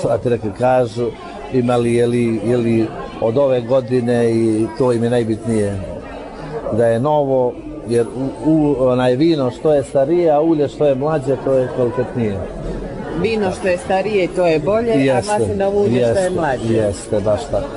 sad 0.02 0.26
rekli 0.26 0.52
kažu, 0.58 1.08
imali 1.54 1.94
je 1.94 2.08
li, 2.08 2.42
je 2.46 2.58
li 2.58 2.88
od 3.22 3.38
ove 3.38 3.62
godine 3.62 4.32
i 4.32 4.68
to 4.78 4.94
im 4.94 5.04
je 5.04 5.10
najbitnije 5.10 5.80
da 6.72 6.88
je 6.88 7.00
novo, 7.00 7.54
jer 7.90 8.06
u, 8.46 8.52
u, 8.52 8.76
onaj 8.80 9.16
vino 9.16 9.52
što 9.52 9.74
je 9.74 9.84
starije, 9.84 10.32
a 10.32 10.42
ulje 10.42 10.68
što 10.68 10.86
je 10.86 10.96
mlađe, 10.96 11.36
to 11.46 11.54
je 11.54 11.70
kvalitetnije. 11.76 12.40
Vino 13.22 13.52
što 13.52 13.68
je 13.68 13.78
starije, 13.78 14.28
to 14.36 14.48
je 14.48 14.60
bolje, 14.60 14.92
jeste, 14.92 15.32
a 15.34 15.40
maslinovo 15.40 15.82
ulje 15.82 16.00
jeste, 16.00 16.14
što 16.14 16.24
je 16.24 16.30
mlađe. 16.30 16.74
Jeste, 16.74 17.20
baš 17.20 17.42
tako. 17.52 17.68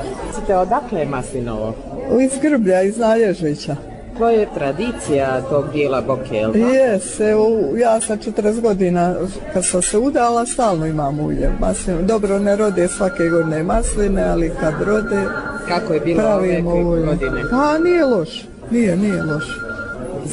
Odakle 0.60 1.00
je 1.00 1.06
maslinovo? 1.06 1.74
Iz 2.20 2.30
Grblja, 2.42 2.82
iz 2.82 2.98
Nalježvića. 2.98 3.76
To 4.20 4.30
je 4.30 4.48
tradicija 4.54 5.40
tog 5.50 5.72
dijela 5.72 6.00
Boke, 6.00 6.34
jel' 6.34 6.56
Jes, 6.56 7.20
evo, 7.20 7.48
ja 7.76 8.00
sam 8.00 8.18
40 8.18 8.60
godina 8.60 9.14
kad 9.52 9.66
sam 9.66 9.82
se 9.82 9.98
udala, 9.98 10.46
stalno 10.46 10.86
imam 10.86 11.20
ulje. 11.20 11.50
Dobro, 12.02 12.38
ne 12.38 12.56
rode 12.56 12.88
svake 12.88 13.28
godine 13.28 13.62
masline, 13.62 14.22
ali 14.22 14.52
kad 14.60 14.74
rode, 14.86 15.24
Kako 15.68 15.92
je 15.92 16.00
bilo 16.00 16.22
ove 16.22 16.60
godine? 16.60 17.42
Pa 17.50 17.78
nije 17.78 18.04
loš, 18.04 18.44
nije, 18.70 18.96
nije 18.96 19.22
loš. 19.22 19.44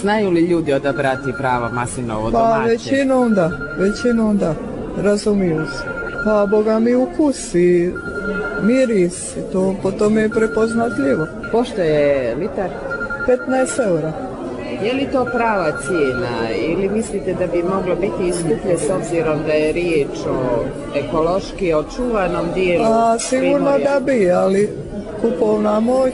Znaju 0.02 0.30
li 0.30 0.42
ljudi 0.42 0.74
odabrati 0.74 1.34
pravo 1.38 1.70
maslinovo 1.72 2.32
Pa 2.32 2.38
domaće? 2.38 2.70
većinom 2.70 3.34
da, 3.34 3.52
većinom 3.78 4.38
da, 4.38 4.56
razumiju 4.98 5.66
se. 5.66 5.84
Pa 6.26 6.46
boga 6.46 6.80
mi 6.80 6.96
ukus 6.96 7.56
i 7.56 7.92
miris, 8.64 9.34
to 9.52 9.76
po 9.84 9.92
tome 9.92 10.22
je 10.22 10.30
prepoznatljivo. 10.30 11.28
Pošto 11.52 11.82
je 11.82 12.36
litar? 12.36 12.70
15 13.28 13.88
eura. 13.88 14.14
Je 14.84 14.94
li 14.94 15.08
to 15.12 15.26
prava 15.26 15.72
cijena 15.82 16.56
ili 16.56 16.90
mislite 16.90 17.34
da 17.34 17.48
bi 17.48 17.64
moglo 17.64 17.96
biti 17.96 18.28
i 18.28 18.34
skuplje 18.34 18.78
s 18.78 18.90
obzirom 18.90 19.40
da 19.48 19.54
je 19.54 19.72
riječ 19.72 20.18
o 20.30 20.64
ekološki 20.96 21.74
očuvanom 21.74 22.46
dijelu? 22.54 22.86
A 22.86 23.20
sigurno 23.20 23.72
Primorja? 23.74 23.94
da 23.94 24.00
bi, 24.00 24.32
ali 24.32 24.70
kupovna 25.22 25.80
moć 25.80 26.14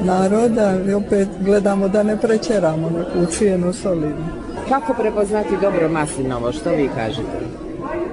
naroda 0.00 0.74
i 0.88 0.94
opet 0.94 1.28
gledamo 1.40 1.88
da 1.88 2.02
ne 2.02 2.16
prećeramo 2.16 2.90
neku 2.90 3.32
cijenu 3.32 3.72
solidnu. 3.72 4.26
Kako 4.68 4.94
prepoznati 4.94 5.56
dobro 5.62 5.88
maslinovo, 5.88 6.52
što 6.52 6.70
vi 6.70 6.90
kažete? 6.96 7.44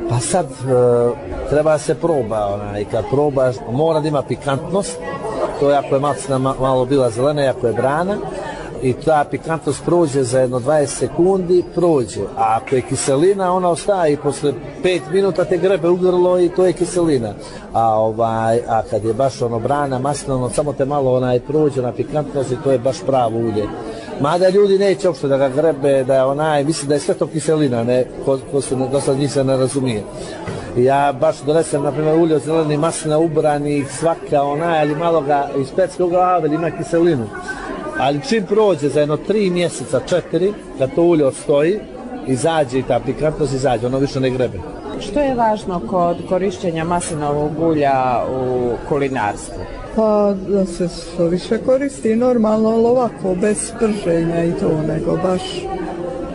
Pa 0.10 0.20
sad, 0.20 0.46
e, 0.46 1.50
treba 1.50 1.78
se 1.78 1.96
proba, 1.96 2.48
onaj, 2.54 2.86
kad 2.86 3.06
probaš, 3.12 3.56
mora 3.72 4.00
da 4.00 4.08
ima 4.08 4.22
pikantnost, 4.22 5.00
to 5.62 5.68
ako 5.68 5.96
je 5.96 6.00
maslina 6.01 6.38
ma- 6.39 6.60
malo 6.60 6.86
bila 6.86 7.10
zelena 7.10 7.50
ako 7.50 7.68
je 7.68 7.74
brana, 7.74 8.18
i 8.82 8.94
ta 8.94 9.25
pikantnost 9.32 9.86
prođe 9.86 10.24
za 10.24 10.39
jedno 10.39 10.60
20 10.60 10.86
sekundi, 10.86 11.63
prođe. 11.75 12.22
A 12.38 12.58
ako 12.58 12.75
je 12.75 12.82
kiselina, 12.82 13.53
ona 13.53 13.70
ostaje 13.70 14.13
i 14.13 14.18
posle 14.18 14.53
5 14.84 15.01
minuta 15.12 15.46
te 15.46 15.58
grebe 15.58 15.89
u 15.89 15.96
grlo 15.96 16.39
i 16.39 16.50
to 16.50 16.65
je 16.65 16.74
kiselina. 16.74 17.34
A 17.74 18.00
ovaj, 18.00 18.60
a 18.68 18.82
kad 18.89 19.06
je 19.06 19.13
baš 19.13 19.41
ono 19.41 19.60
brana, 19.60 20.00
maslinovo, 20.00 20.50
samo 20.50 20.74
te 20.74 20.86
malo 20.86 21.15
onaj 21.18 21.39
prođe 21.39 21.82
na 21.82 21.91
pikantnost 21.91 22.51
i 22.51 22.58
to 22.63 22.72
je 22.72 22.80
baš 22.80 22.98
pravo 23.06 23.38
ulje. 23.38 23.68
Mada 24.20 24.50
ljudi 24.50 24.77
neće 24.77 25.08
uopšte 25.08 25.27
da 25.27 25.38
ga 25.38 25.50
grebe, 25.50 26.03
da 26.03 26.15
je 26.15 26.24
onaj, 26.24 26.63
mislim 26.63 26.89
da 26.89 26.94
je 26.94 27.00
sve 27.00 27.13
to 27.13 27.27
kiselina, 27.27 27.84
ne, 27.84 28.06
ko, 28.25 28.39
ko 28.51 28.62
se 28.62 28.75
do 28.75 29.01
sad 29.01 29.18
njih 29.18 29.32
se 29.32 29.44
ne 29.44 29.58
razumije. 29.58 30.03
Ja 30.77 31.13
baš 31.20 31.41
donesem, 31.46 31.84
na 31.84 31.91
primjer, 31.91 32.15
ulje 32.15 32.36
od 32.36 32.41
zeleni 32.41 32.77
maslina 32.77 33.18
ubranih, 33.18 33.91
svaka 33.91 34.44
onaj, 34.44 34.80
ali 34.80 34.96
malo 34.96 35.22
ga 35.22 35.50
iz 35.58 35.72
pecke 35.75 36.03
glave, 36.03 36.48
ali 36.48 36.56
ima 36.56 36.72
kiselinu. 36.72 37.27
Ali 37.98 38.22
čim 38.30 38.46
prođe 38.46 38.89
za 38.89 39.00
jedno 39.00 39.18
tri 39.18 39.50
mjeseca, 39.50 40.00
četiri, 40.06 40.53
kad 40.77 40.96
to 40.96 41.03
ulje 41.03 41.25
odstoji, 41.25 41.80
izađe 42.27 42.80
i 42.80 42.84
ta 42.84 43.00
pikantnost 43.06 43.53
izađe, 43.53 43.88
ono 43.88 44.00
više 44.00 44.20
ne 44.20 44.30
grebe. 44.30 44.60
Što 45.00 45.20
je 45.20 45.36
važno 45.36 45.82
kod 45.89 46.18
korištenja 46.30 46.84
maslinovog 46.84 47.60
ulja 47.60 48.24
u 48.30 48.72
kulinarstvu? 48.89 49.81
Pa 49.95 50.33
da 50.48 50.65
se 50.65 50.88
što 50.88 51.25
više 51.25 51.57
koristi 51.57 52.15
normalno, 52.15 52.69
ali 52.69 52.86
ovako, 52.86 53.36
bez 53.36 53.71
prženja 53.79 54.43
i 54.43 54.51
to, 54.51 54.81
nego 54.88 55.17
baš, 55.17 55.41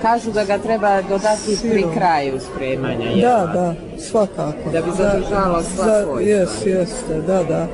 Kažu 0.02 0.30
da 0.30 0.44
ga 0.44 0.58
treba 0.58 1.02
dodati 1.02 1.42
pri 1.46 1.56
Sirom. 1.56 1.94
kraju 1.94 2.40
spremanja. 2.42 3.04
jel? 3.04 3.20
da, 3.20 3.46
da, 3.46 3.74
svakako. 4.00 4.70
Da 4.72 4.80
bi 4.80 4.90
zadržalo 4.90 5.62
sva 5.64 5.84
za- 5.84 6.02
svojstva. 6.04 6.20
Jes, 6.30 6.66
jeste, 6.66 7.20
da, 7.26 7.42
da. 7.44 7.66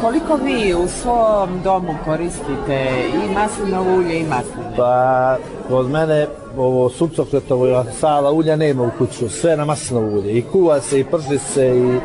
Koliko 0.00 0.36
vi 0.36 0.74
u 0.74 0.88
svom 0.88 1.60
domu 1.64 1.94
koristite 2.04 2.86
i 3.14 3.34
maslinovo 3.34 3.96
ulje 3.96 4.18
i 4.18 4.24
masline? 4.24 4.76
Pa, 4.76 5.36
kod 5.68 5.90
mene 5.90 6.26
ovo 6.56 6.90
sucokretovo 6.90 7.84
sala 8.00 8.32
ulja 8.32 8.56
nema 8.56 8.82
u 8.82 8.90
kuću, 8.98 9.28
sve 9.28 9.56
na 9.56 9.64
maslinovo 9.64 10.06
ulje. 10.08 10.32
I 10.32 10.42
kuva 10.42 10.80
se, 10.80 11.00
i 11.00 11.04
prži 11.04 11.38
se, 11.38 11.66
i 11.68 11.98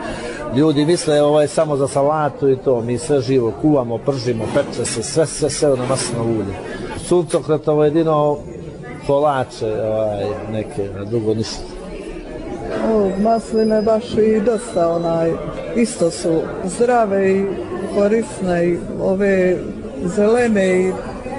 ljudi 0.55 0.85
misle 0.85 1.21
ovo 1.21 1.41
je 1.41 1.47
samo 1.47 1.77
za 1.77 1.87
salatu 1.87 2.49
i 2.49 2.57
to. 2.57 2.81
Mi 2.81 2.97
sve 2.97 3.21
živo 3.21 3.53
kuvamo, 3.61 3.97
pržimo, 3.97 4.43
peče 4.53 4.85
se, 4.85 5.03
sve, 5.03 5.25
sve, 5.25 5.49
sve 5.49 5.69
na 5.69 5.85
maslinovo 5.85 6.29
ulje. 6.29 6.55
Suncokretovo 6.97 7.83
jedino 7.83 8.37
kolače, 9.07 9.65
ovaj, 9.65 10.25
neke, 10.51 10.89
a 11.01 11.05
drugo 11.05 11.33
ništa. 11.33 11.61
O, 12.93 13.09
masline 13.21 13.81
baš 13.81 14.13
i 14.13 14.41
dosta 14.45 14.89
onaj, 14.89 15.31
isto 15.75 16.11
su 16.11 16.41
zdrave 16.65 17.31
i 17.31 17.45
korisne 17.95 18.67
i 18.67 18.77
ove 19.01 19.57
zelene 20.05 20.81
i 20.81 20.91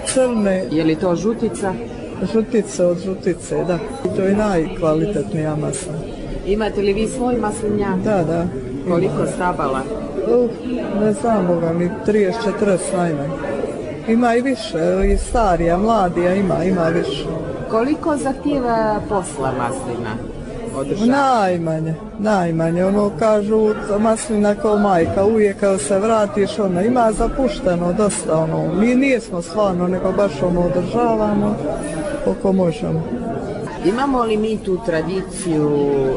crne 0.07 0.65
Je 0.71 0.85
li 0.85 0.97
to 0.97 1.17
žutica? 1.17 1.75
žutice 2.33 2.85
od 2.87 2.99
žutice, 3.05 3.65
da. 3.65 3.79
To 4.17 4.23
je 4.23 4.37
najkvalitetnija 4.37 5.57
masla. 5.57 5.95
Imate 6.47 6.81
li 6.81 6.93
vi 6.93 7.09
svoj 7.09 7.37
maslinjak? 7.37 7.99
Da, 8.05 8.25
da. 8.25 8.47
Koliko 8.89 9.27
stabala? 9.35 9.81
Uf, 10.27 10.51
ne 11.01 11.13
znam, 11.13 11.47
boga 11.47 11.73
mi, 11.73 11.91
30-40 12.07 12.79
najmanje. 12.97 13.35
Ima 14.09 14.35
i 14.35 14.41
više, 14.41 15.13
i 15.13 15.17
starija, 15.17 15.79
mladija 15.79 16.35
ima, 16.35 16.65
ima 16.65 16.89
više. 16.89 17.27
Koliko 17.71 18.17
zahtjeva 18.17 19.01
posla 19.09 19.53
maslina? 19.59 20.11
Održava? 20.77 21.07
Najmanje, 21.07 21.95
najmanje. 22.19 22.85
Ono 22.85 23.11
kažu 23.19 23.75
maslina 24.01 24.55
kao 24.55 24.79
majka, 24.79 25.25
uvijek 25.25 25.61
kada 25.61 25.79
se 25.79 25.99
vratiš, 25.99 26.59
ona 26.59 26.83
ima 26.83 27.13
zapušteno 27.13 27.93
dosta, 27.93 28.39
ono, 28.39 28.75
mi 28.75 28.95
nijesmo 28.95 29.43
stvarno, 29.43 29.89
nego 29.89 30.13
baš 30.13 30.33
ono 30.43 30.61
održavamo 30.61 31.57
koliko 32.25 32.53
možemo. 32.53 33.03
Imamo 33.85 34.25
li 34.25 34.37
mi 34.37 34.59
tu 34.65 34.79
tradiciju 34.87 35.71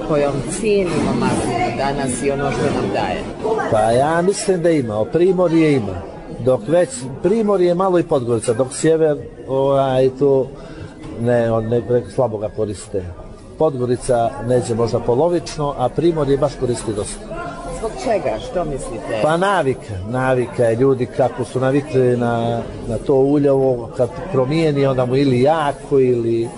kojom 0.07 0.33
cijenimo 0.59 1.13
maslinu 1.19 1.77
danas 1.77 2.23
i 2.23 2.31
ono 2.31 2.51
što 2.51 2.61
nam 2.61 2.89
daje? 2.93 3.23
Pa 3.71 3.79
ja 3.79 4.21
mislim 4.21 4.61
da 4.61 4.69
ima, 4.69 4.97
o 4.99 5.05
Primorje 5.05 5.73
ima. 5.73 6.01
Dok 6.39 6.61
već 6.67 6.89
Primorje 7.23 7.67
je 7.67 7.75
malo 7.75 7.99
i 7.99 8.03
Podgorica, 8.03 8.53
dok 8.53 8.67
sjever 8.73 9.17
ovaj, 9.47 10.09
tu 10.19 10.45
ne, 11.21 11.51
on 11.51 11.65
ne, 11.65 11.81
ne, 11.89 12.03
slabo 12.15 12.37
ga 12.37 12.49
koriste. 12.49 13.03
Podgorica 13.57 14.29
neće 14.47 14.75
možda 14.75 14.99
polovično, 14.99 15.75
a 15.77 15.89
Primorje 15.89 16.37
baš 16.37 16.51
koristi 16.59 16.93
dosta. 16.93 17.19
Zbog 17.79 17.91
čega? 18.03 18.39
Što 18.39 18.63
mislite? 18.65 19.19
Pa 19.21 19.37
navika, 19.37 19.93
navika 20.09 20.63
je 20.63 20.75
ljudi 20.75 21.05
kako 21.05 21.43
su 21.43 21.59
navikli 21.59 22.17
na, 22.17 22.61
na 22.87 22.97
to 22.97 23.15
uljovo, 23.15 23.89
kad 23.97 24.09
promijeni 24.31 24.85
onda 24.85 25.05
mu 25.05 25.15
ili 25.15 25.41
jako 25.41 25.99
ili 25.99 26.49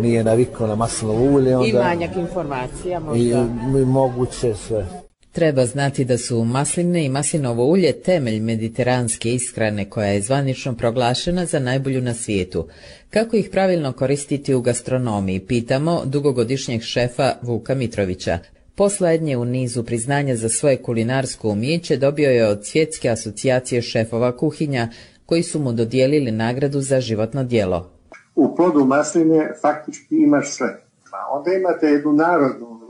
nije 0.00 0.24
navikao 0.24 0.66
na 0.66 0.74
maslinovo 0.74 1.36
ulje, 1.36 1.56
onda 1.56 1.68
I 1.68 1.72
manjak 1.72 2.16
informacija 2.16 2.98
i, 2.98 3.02
možda. 3.02 3.48
i 3.80 3.84
moguće 3.84 4.54
sve. 4.54 4.86
Treba 5.32 5.66
znati 5.66 6.04
da 6.04 6.18
su 6.18 6.44
masline 6.44 7.04
i 7.04 7.08
maslinovo 7.08 7.64
ulje 7.66 7.92
temelj 7.92 8.40
mediteranske 8.40 9.34
ishrane 9.34 9.90
koja 9.90 10.06
je 10.06 10.20
zvanično 10.20 10.74
proglašena 10.74 11.46
za 11.46 11.58
najbolju 11.58 12.02
na 12.02 12.14
svijetu. 12.14 12.68
Kako 13.10 13.36
ih 13.36 13.48
pravilno 13.52 13.92
koristiti 13.92 14.54
u 14.54 14.60
gastronomiji, 14.60 15.40
pitamo 15.40 16.02
dugogodišnjeg 16.04 16.82
šefa 16.82 17.32
Vuka 17.42 17.74
Mitrovića. 17.74 18.38
Poslednje 18.74 19.36
u 19.36 19.44
nizu 19.44 19.84
priznanja 19.84 20.36
za 20.36 20.48
svoje 20.48 20.76
kulinarsko 20.76 21.48
umijeće 21.48 21.96
dobio 21.96 22.30
je 22.30 22.46
od 22.48 22.66
Svjetske 22.66 23.08
asocijacije 23.08 23.82
šefova 23.82 24.36
kuhinja, 24.36 24.88
koji 25.26 25.42
su 25.42 25.58
mu 25.58 25.72
dodijelili 25.72 26.30
nagradu 26.30 26.80
za 26.80 27.00
životno 27.00 27.44
djelo. 27.44 27.93
U 28.34 28.56
plodu 28.56 28.84
masline 28.84 29.52
faktički 29.62 30.16
imaš 30.16 30.52
sve. 30.52 30.84
A 31.12 31.38
onda 31.38 31.52
imate 31.52 31.86
jednu 31.86 32.12
narodnu 32.12 32.80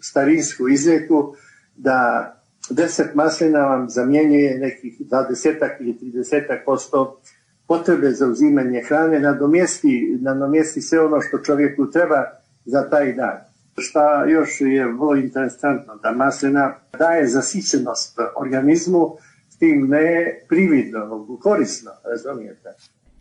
starinsku 0.00 0.68
izreku 0.68 1.34
da 1.76 2.30
deset 2.70 3.14
maslina 3.14 3.58
vam 3.58 3.88
zamjenjuje 3.88 4.58
nekih 4.58 5.00
20 5.00 5.70
ili 5.80 5.98
30 6.02 6.64
posto 6.64 7.20
potrebe 7.68 8.10
za 8.10 8.26
uzimanje 8.26 8.82
hrane, 8.88 9.20
nadomjesti, 9.20 10.18
nadomjesti 10.20 10.80
sve 10.80 11.00
ono 11.00 11.20
što 11.20 11.38
čovjeku 11.38 11.90
treba 11.90 12.24
za 12.64 12.90
taj 12.90 13.12
dan. 13.12 13.38
Šta 13.78 14.24
još 14.24 14.60
je 14.60 14.86
vrlo 14.86 15.16
interesantno, 15.16 15.96
da 16.02 16.12
maslina 16.12 16.74
daje 16.98 17.26
zasićenost 17.26 18.18
organizmu, 18.36 19.16
s 19.48 19.58
tim 19.58 19.88
ne 19.88 20.40
prividno, 20.48 21.26
korisno, 21.42 21.90
razumijete? 22.04 22.74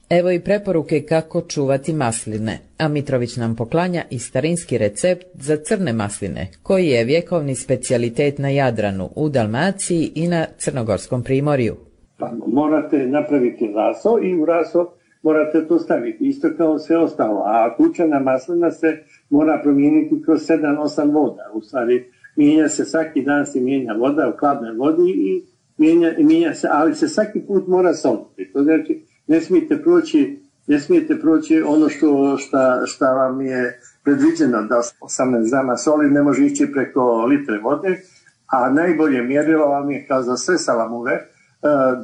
Evo 0.10 0.32
i 0.32 0.40
preporuke 0.40 1.02
kako 1.02 1.42
čuvati 1.42 1.94
masline, 1.94 2.60
a 2.78 2.88
Mitrović 2.88 3.38
nam 3.38 3.56
poklanja 3.56 4.04
i 4.10 4.20
starinski 4.20 4.78
recept 4.78 5.26
za 5.34 5.58
crne 5.58 5.94
masline, 5.94 6.48
koji 6.64 6.88
je 6.88 7.04
vjekovni 7.04 7.56
specijalitet 7.56 8.38
na 8.38 8.50
Jadranu, 8.50 9.10
u 9.16 9.30
Dalmaciji 9.30 10.12
i 10.16 10.28
na 10.28 10.46
Crnogorskom 10.58 11.24
primorju. 11.24 11.76
Pa 12.18 12.32
morate 12.48 12.98
napraviti 12.98 13.72
raso 13.76 14.20
i 14.24 14.36
u 14.36 14.46
raso 14.46 14.92
morate 15.24 15.68
to 15.68 15.80
staviti, 15.80 16.28
isto 16.28 16.50
kao 16.58 16.80
sve 16.80 16.98
ostalo. 16.98 17.44
A 17.46 17.76
kućana 17.78 18.20
maslina 18.20 18.72
se 18.72 18.98
mora 19.30 19.60
promijeniti 19.64 20.22
kroz 20.26 20.40
7-8 20.42 21.14
voda. 21.14 21.52
U 21.54 21.62
stvari, 21.62 22.12
mijenja 22.36 22.70
se 22.70 22.86
svaki 22.86 23.22
dan 23.22 23.46
se 23.46 23.60
mijenja 23.60 23.94
voda 23.94 24.34
u 24.36 24.38
hladnoj 24.40 24.72
vodi 24.72 25.12
i 25.12 25.46
mijenja, 25.78 26.14
mijenja 26.18 26.54
se, 26.54 26.68
ali 26.72 26.96
se 26.96 27.08
svaki 27.08 27.40
put 27.40 27.68
mora 27.68 27.94
soliti. 27.94 28.52
To 28.54 28.64
znači, 28.64 29.09
ne 29.30 29.42
smijete 29.42 29.82
proći, 29.82 30.44
ne 30.68 30.80
smijete 30.80 31.20
proći 31.20 31.62
ono 31.62 31.90
što 31.90 32.38
šta, 32.38 32.82
šta 32.86 33.14
vam 33.14 33.42
je 33.42 33.80
predviđeno 34.04 34.62
da 34.64 34.82
18 35.02 35.50
grama 35.50 35.78
soli 35.78 36.10
ne 36.10 36.22
može 36.24 36.46
ići 36.46 36.72
preko 36.74 37.26
litre 37.26 37.60
vode, 37.60 38.02
a 38.48 38.70
najbolje 38.70 39.22
mjerilo 39.22 39.66
vam 39.66 39.92
je 39.92 40.06
kao 40.08 40.22
za 40.22 40.38
sve 40.38 40.58
salamuve, 40.58 41.12
e, 41.12 41.26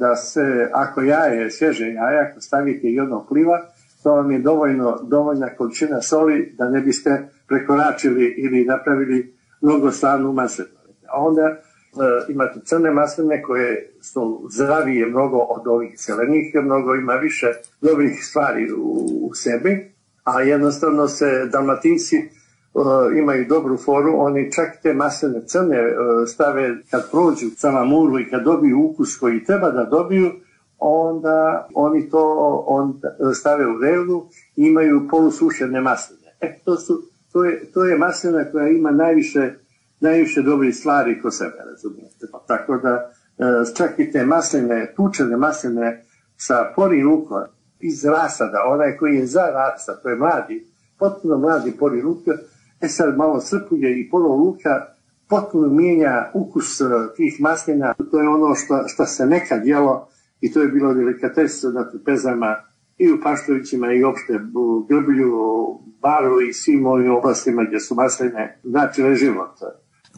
da 0.00 0.16
se, 0.16 0.70
ako 0.72 1.02
jaje, 1.02 1.50
svježe 1.50 1.86
jaje, 1.86 2.30
ako 2.30 2.40
stavite 2.40 2.88
jedno 2.88 3.26
pliva, 3.28 3.58
to 4.02 4.14
vam 4.14 4.30
je 4.30 4.38
dovoljno, 4.38 4.98
dovoljna 5.02 5.48
količina 5.56 6.02
soli 6.02 6.54
da 6.58 6.70
ne 6.70 6.80
biste 6.80 7.28
prekoračili 7.48 8.34
ili 8.38 8.64
napravili 8.64 9.36
mnogo 9.60 9.90
slanu 9.90 10.32
maslinu. 10.32 10.68
A 11.08 11.24
onda 11.24 11.56
imate 12.28 12.60
crne 12.64 12.90
masline 12.90 13.42
koje 13.42 13.92
su 14.00 14.48
zdravije 14.50 15.06
mnogo 15.06 15.36
od 15.36 15.66
ovih 15.66 15.94
zelenih, 16.06 16.54
jer 16.54 16.64
mnogo 16.64 16.94
ima 16.94 17.12
više 17.14 17.46
dobrih 17.80 18.24
stvari 18.24 18.72
u, 18.72 19.08
u 19.22 19.34
sebi, 19.34 19.92
a 20.24 20.40
jednostavno 20.40 21.08
se 21.08 21.48
dalmatinci 21.52 22.16
e, 22.16 22.28
imaju 23.18 23.46
dobru 23.48 23.76
foru, 23.76 24.14
oni 24.16 24.52
čak 24.52 24.68
te 24.82 24.94
masline 24.94 25.46
crne 25.46 25.76
e, 25.76 25.92
stave 26.26 26.76
kad 26.90 27.10
prođu 27.10 27.46
salamuru 27.56 28.18
i 28.18 28.30
kad 28.30 28.42
dobiju 28.42 28.80
ukus 28.80 29.16
koji 29.16 29.44
treba 29.44 29.70
da 29.70 29.84
dobiju, 29.84 30.30
onda 30.78 31.68
oni 31.74 32.10
to 32.10 32.64
onda 32.66 33.16
stave 33.34 33.66
u 33.66 33.76
vrelu 33.76 34.26
i 34.56 34.62
imaju 34.66 35.08
polusušene 35.10 35.80
masline. 35.80 36.32
E, 36.40 36.58
to, 36.64 36.76
su, 36.76 37.02
to, 37.32 37.44
je, 37.44 37.64
to 37.74 37.84
je 37.84 37.98
maslina 37.98 38.44
koja 38.52 38.68
ima 38.68 38.90
najviše, 38.90 39.54
najviše 40.00 40.42
dobrih 40.42 40.76
stvari 40.76 41.22
ko 41.22 41.30
sebe, 41.30 41.56
razumijete. 41.70 42.26
Pa 42.32 42.38
Tako 42.46 42.76
da 42.76 42.90
e, 42.90 43.74
čak 43.76 43.98
i 43.98 44.12
te 44.12 44.24
masline, 44.24 44.92
tučene 44.96 45.36
masline 45.36 46.04
sa 46.36 46.72
pori 46.76 47.02
luka 47.02 47.48
iz 47.80 48.04
rasada, 48.04 48.62
onaj 48.66 48.96
koji 48.96 49.16
je 49.16 49.26
za 49.26 49.46
rasad, 49.46 50.02
to 50.02 50.08
je 50.08 50.16
mladi, 50.16 50.66
potpuno 50.98 51.38
mladi 51.38 51.72
pori 51.78 52.02
luka, 52.02 52.32
e 52.80 52.88
sad 52.88 53.16
malo 53.16 53.40
srpuje 53.40 54.00
i 54.00 54.10
polo 54.10 54.36
luka, 54.36 54.86
potpuno 55.28 55.68
mijenja 55.68 56.30
ukus 56.34 56.80
e, 56.80 56.84
tih 57.16 57.40
maslina. 57.40 57.94
To 58.10 58.20
je 58.20 58.28
ono 58.28 58.54
što, 58.54 58.88
što 58.88 59.06
se 59.06 59.26
nekad 59.26 59.66
jelo 59.66 60.08
i 60.40 60.52
to 60.52 60.62
je 60.62 60.68
bilo 60.68 60.94
delikatesa 60.94 61.68
na 61.68 61.90
trpezama 61.90 62.56
i 62.98 63.12
u 63.12 63.20
Paštovićima 63.22 63.92
i 63.92 64.04
uopšte 64.04 64.40
u 64.54 64.86
Grblju, 64.88 65.32
Baru 66.02 66.40
i 66.40 66.52
svim 66.52 66.86
ovim 66.86 67.14
oblastima 67.14 67.64
gdje 67.64 67.80
su 67.80 67.94
masline 67.94 68.60
značile 68.64 69.14
život. 69.14 69.50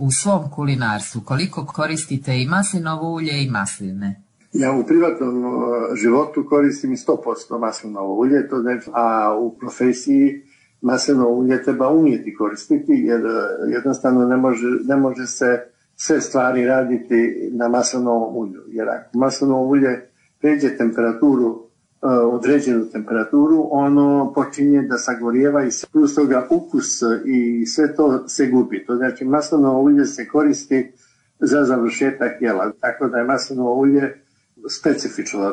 U 0.01 0.11
svom 0.11 0.51
kulinarstvu 0.51 1.21
koliko 1.25 1.67
koristite 1.67 2.37
i 2.37 2.47
maslinovo 2.47 3.15
ulje 3.15 3.43
i 3.43 3.51
masline? 3.51 4.23
Ja 4.53 4.73
u 4.73 4.87
privatnom 4.87 5.45
životu 6.03 6.47
koristim 6.49 6.91
100% 6.91 7.61
maslinovo 7.61 8.15
ulje, 8.15 8.49
to 8.49 8.57
a 8.93 9.37
u 9.41 9.59
profesiji 9.59 10.43
maslinovo 10.81 11.31
ulje 11.31 11.63
treba 11.63 11.89
umjeti 11.89 12.35
koristiti 12.35 12.93
jer 12.93 13.27
uh, 13.27 13.33
jednostavno 13.73 14.29
ne 14.29 14.37
može, 14.37 14.67
ne 14.85 14.97
može 14.97 15.27
se 15.27 15.61
sve 15.97 16.21
stvari 16.21 16.65
raditi 16.65 17.51
na 17.53 17.69
maslinovom 17.69 18.37
ulju. 18.37 18.63
Jer 18.69 18.89
ako 18.89 19.19
maslinovo 19.19 19.67
ulje 19.67 20.11
pređe 20.41 20.77
temperaturu, 20.77 21.68
određenu 22.03 22.87
temperaturu, 22.93 23.69
ono 23.71 24.33
počinje 24.35 24.83
da 24.83 24.99
sagorijeva 24.99 25.65
i 25.65 25.71
plus 25.93 26.15
toga 26.15 26.47
ukus 26.51 27.03
i 27.27 27.67
sve 27.67 27.95
to 27.97 28.29
se 28.29 28.47
gubi. 28.47 28.85
To 28.87 28.97
znači 28.97 29.25
maslinovo 29.25 29.83
ulje 29.83 30.05
se 30.05 30.29
koristi 30.29 30.93
za 31.41 31.65
završetak 31.65 32.43
jela. 32.43 32.73
Tako 32.81 33.09
da 33.09 33.19
je 33.19 33.25
maslinovo 33.25 33.75
ulje 33.75 34.23
specifično. 34.71 35.53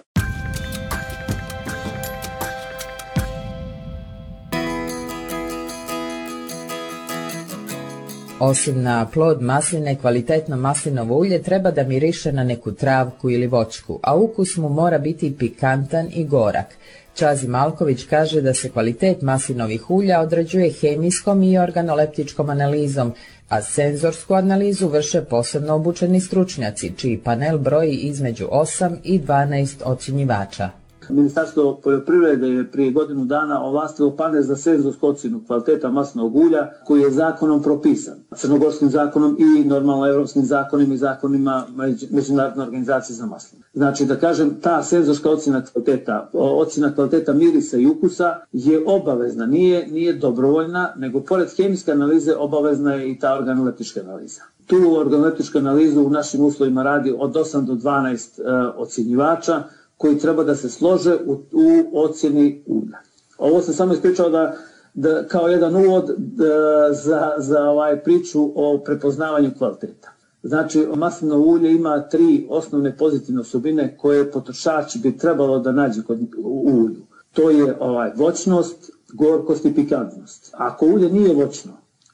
Osim 8.39 8.83
na 8.83 9.05
plod 9.13 9.41
masline, 9.41 9.95
kvalitetno 9.95 10.57
maslinovo 10.57 11.17
ulje 11.17 11.41
treba 11.43 11.71
da 11.71 11.83
miriše 11.83 12.31
na 12.31 12.43
neku 12.43 12.71
travku 12.71 13.29
ili 13.29 13.47
voćku, 13.47 13.99
a 14.03 14.15
ukus 14.15 14.57
mu 14.57 14.69
mora 14.69 14.97
biti 14.97 15.35
pikantan 15.39 16.07
i 16.13 16.25
gorak. 16.25 16.65
Čazi 17.13 17.47
Malković 17.47 18.03
kaže 18.03 18.41
da 18.41 18.53
se 18.53 18.69
kvalitet 18.69 19.21
maslinovih 19.21 19.89
ulja 19.89 20.21
određuje 20.21 20.71
hemijskom 20.71 21.43
i 21.43 21.57
organoleptičkom 21.57 22.49
analizom, 22.49 23.13
a 23.49 23.61
senzorsku 23.61 24.33
analizu 24.33 24.87
vrše 24.87 25.21
posebno 25.21 25.73
obučeni 25.73 26.21
stručnjaci, 26.21 26.93
čiji 26.97 27.17
panel 27.17 27.57
broji 27.57 27.95
između 27.95 28.47
8 28.51 28.95
i 29.03 29.19
12 29.19 29.75
ocjenjivača. 29.83 30.84
Ministarstvo 31.09 31.79
poljoprivrede 31.83 32.47
je 32.47 32.71
prije 32.71 32.91
godinu 32.91 33.25
dana 33.25 33.61
ovlastilo 33.61 34.15
panel 34.15 34.43
za 34.43 34.55
senzorsku 34.55 35.07
ocjenu 35.07 35.41
kvaliteta 35.47 35.89
masnog 35.89 36.35
ulja 36.35 36.71
koji 36.85 37.01
je 37.01 37.11
zakonom 37.11 37.63
propisan. 37.63 38.15
Crnogorskim 38.35 38.89
zakonom 38.89 39.37
i 39.39 39.63
normalno 39.63 40.07
evropskim 40.07 40.45
zakonima 40.45 40.93
i 40.93 40.97
zakonima 40.97 41.65
Međunarodne 42.09 42.63
organizacije 42.63 43.15
za 43.15 43.25
maslinu. 43.25 43.63
Znači 43.73 44.05
da 44.05 44.15
kažem, 44.15 44.55
ta 44.61 44.83
senzorska 44.83 45.29
ocjena 45.29 45.65
kvaliteta, 45.65 46.29
ocjena 46.33 46.95
kvaliteta 46.95 47.33
mirisa 47.33 47.77
i 47.77 47.87
ukusa 47.87 48.35
je 48.51 48.83
obavezna, 48.87 49.45
nije, 49.45 49.87
nije 49.87 50.13
dobrovoljna, 50.13 50.93
nego 50.97 51.19
pored 51.19 51.49
hemijske 51.57 51.91
analize 51.91 52.35
obavezna 52.35 52.93
je 52.93 53.11
i 53.11 53.19
ta 53.19 53.33
organoleptička 53.33 53.99
analiza. 53.99 54.41
Tu 54.65 54.75
organoleptičku 54.97 55.57
analizu 55.57 56.01
u 56.01 56.09
našim 56.09 56.41
uslovima 56.41 56.83
radi 56.83 57.15
od 57.19 57.33
8 57.33 57.65
do 57.65 57.73
12 57.73 58.41
uh, 58.41 58.81
ocjenjivača, 58.81 59.63
koji 59.97 60.19
treba 60.19 60.43
da 60.43 60.55
se 60.55 60.69
slože 60.69 61.15
u, 61.25 61.33
u 61.51 61.99
ocjeni 61.99 62.63
ulja. 62.67 62.97
Ovo 63.37 63.61
sam 63.61 63.73
samo 63.73 63.93
ispričao 63.93 64.29
da, 64.29 64.55
da 64.93 65.27
kao 65.27 65.47
jedan 65.47 65.75
uvod 65.75 66.15
da, 66.17 66.93
za, 66.93 67.33
za 67.37 67.63
ovaj 67.63 68.03
priču 68.03 68.51
o 68.55 68.81
prepoznavanju 68.85 69.51
kvaliteta. 69.57 70.11
Znači, 70.43 70.87
maslino 70.95 71.37
ulje 71.37 71.71
ima 71.71 72.09
tri 72.09 72.47
osnovne 72.49 72.97
pozitivne 72.97 73.41
osobine 73.41 73.97
koje 73.97 74.31
potrošač 74.31 74.97
bi 74.97 75.17
trebalo 75.17 75.59
da 75.59 75.71
nađe 75.71 76.03
kod 76.03 76.19
ulju. 76.43 77.01
To 77.33 77.49
je 77.49 77.75
ovaj 77.79 78.11
voćnost, 78.15 78.91
gorkost 79.13 79.65
i 79.65 79.75
pikantnost. 79.75 80.53
Ako 80.57 80.85
ulje 80.85 81.09
nije 81.09 81.33
voćno, 81.33 81.71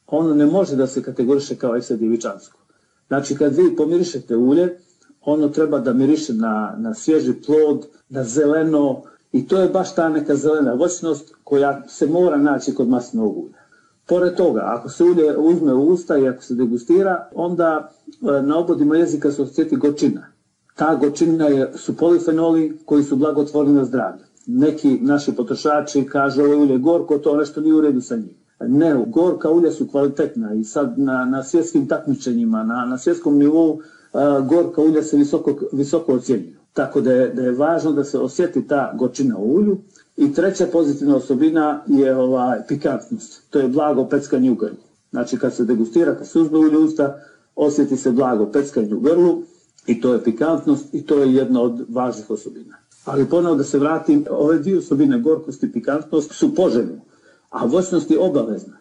ono 0.07 0.33
ne 0.33 0.45
može 0.45 0.75
da 0.75 0.87
se 0.87 1.03
kategoriše 1.03 1.55
kao 1.55 1.75
ekstra 1.75 1.95
divičansko. 1.97 2.59
Znači, 3.07 3.35
kad 3.35 3.55
vi 3.55 3.75
pomirišete 3.75 4.35
ulje, 4.35 4.79
ono 5.25 5.49
treba 5.49 5.79
da 5.79 5.93
miriše 5.93 6.33
na, 6.33 6.75
na 6.77 6.93
svježi 6.93 7.33
plod, 7.33 7.85
na 8.09 8.23
zeleno 8.23 9.01
i 9.31 9.47
to 9.47 9.61
je 9.61 9.69
baš 9.69 9.95
ta 9.95 10.09
neka 10.09 10.35
zelena 10.35 10.73
voćnost 10.73 11.35
koja 11.43 11.87
se 11.87 12.07
mora 12.07 12.37
naći 12.37 12.73
kod 12.73 12.89
maslinovog 12.89 13.37
ulja. 13.37 13.61
Pored 14.07 14.35
toga, 14.35 14.61
ako 14.65 14.89
se 14.89 15.03
ulje 15.03 15.37
uzme 15.37 15.73
u 15.73 15.87
usta 15.87 16.17
i 16.17 16.27
ako 16.27 16.43
se 16.43 16.55
degustira, 16.55 17.29
onda 17.35 17.91
e, 18.21 18.41
na 18.41 18.57
obodima 18.57 18.97
jezika 18.97 19.31
se 19.31 19.41
osjeti 19.41 19.75
gočina. 19.75 20.27
Ta 20.75 20.95
gočina 20.95 21.47
je, 21.47 21.71
su 21.75 21.97
polifenoli 21.97 22.79
koji 22.85 23.03
su 23.03 23.15
blagotvorni 23.15 23.73
na 23.73 23.85
zdravlje. 23.85 24.23
Neki 24.47 24.99
naši 25.01 25.31
potrošači 25.31 26.05
kažu 26.05 26.41
ovo 26.41 26.61
ulje 26.61 26.77
gorko, 26.77 27.17
to 27.17 27.37
nešto 27.37 27.61
nije 27.61 27.73
u 27.73 27.81
redu 27.81 28.01
sa 28.01 28.15
njim. 28.15 28.35
Ne, 28.59 29.05
gorka 29.07 29.51
ulja 29.51 29.71
su 29.71 29.87
kvalitetna 29.87 30.53
i 30.53 30.63
sad 30.63 30.99
na, 30.99 31.25
na 31.25 31.43
svjetskim 31.43 31.87
takmičenjima, 31.87 32.63
na, 32.63 32.85
na 32.85 32.97
svjetskom 32.97 33.37
nivou 33.37 33.81
gorka 34.49 34.81
ulja 34.81 35.03
se 35.03 35.17
visoko, 35.17 35.55
visoko 35.71 36.13
ocjenjuju. 36.13 36.57
Tako 36.73 37.01
da 37.01 37.13
je, 37.13 37.29
da 37.33 37.41
je 37.41 37.51
važno 37.51 37.91
da 37.91 38.03
se 38.03 38.19
osjeti 38.19 38.67
ta 38.67 38.93
gočina 38.97 39.37
u 39.37 39.53
ulju. 39.53 39.77
I 40.17 40.33
treća 40.33 40.65
pozitivna 40.71 41.15
osobina 41.15 41.83
je 41.87 42.15
ovaj, 42.15 42.59
pikantnost. 42.67 43.41
To 43.49 43.59
je 43.59 43.67
blago 43.67 44.05
peckanje 44.05 44.51
u 44.51 44.55
grlu. 44.55 44.77
Znači 45.11 45.37
kad 45.37 45.53
se 45.53 45.65
degustira, 45.65 46.15
kad 46.15 46.27
se 46.27 46.39
uzme 46.39 46.57
ulje 46.57 46.77
usta, 46.77 47.19
osjeti 47.55 47.97
se 47.97 48.11
blago 48.11 48.51
peckanje 48.51 48.95
u 48.95 48.99
grlu 48.99 49.43
i 49.87 50.01
to 50.01 50.13
je 50.13 50.23
pikantnost 50.23 50.93
i 50.93 51.05
to 51.05 51.19
je 51.19 51.33
jedna 51.33 51.61
od 51.61 51.85
važnih 51.89 52.29
osobina. 52.29 52.77
Ali 53.05 53.29
ponovo 53.29 53.55
da 53.55 53.63
se 53.63 53.79
vratim, 53.79 54.25
ove 54.29 54.59
dvije 54.59 54.77
osobine, 54.77 55.19
gorkost 55.19 55.63
i 55.63 55.71
pikantnost, 55.71 56.31
su 56.31 56.55
poželjne, 56.55 57.01
a 57.49 57.65
voćnost 57.65 58.11
je 58.11 58.19
obavezna. 58.19 58.77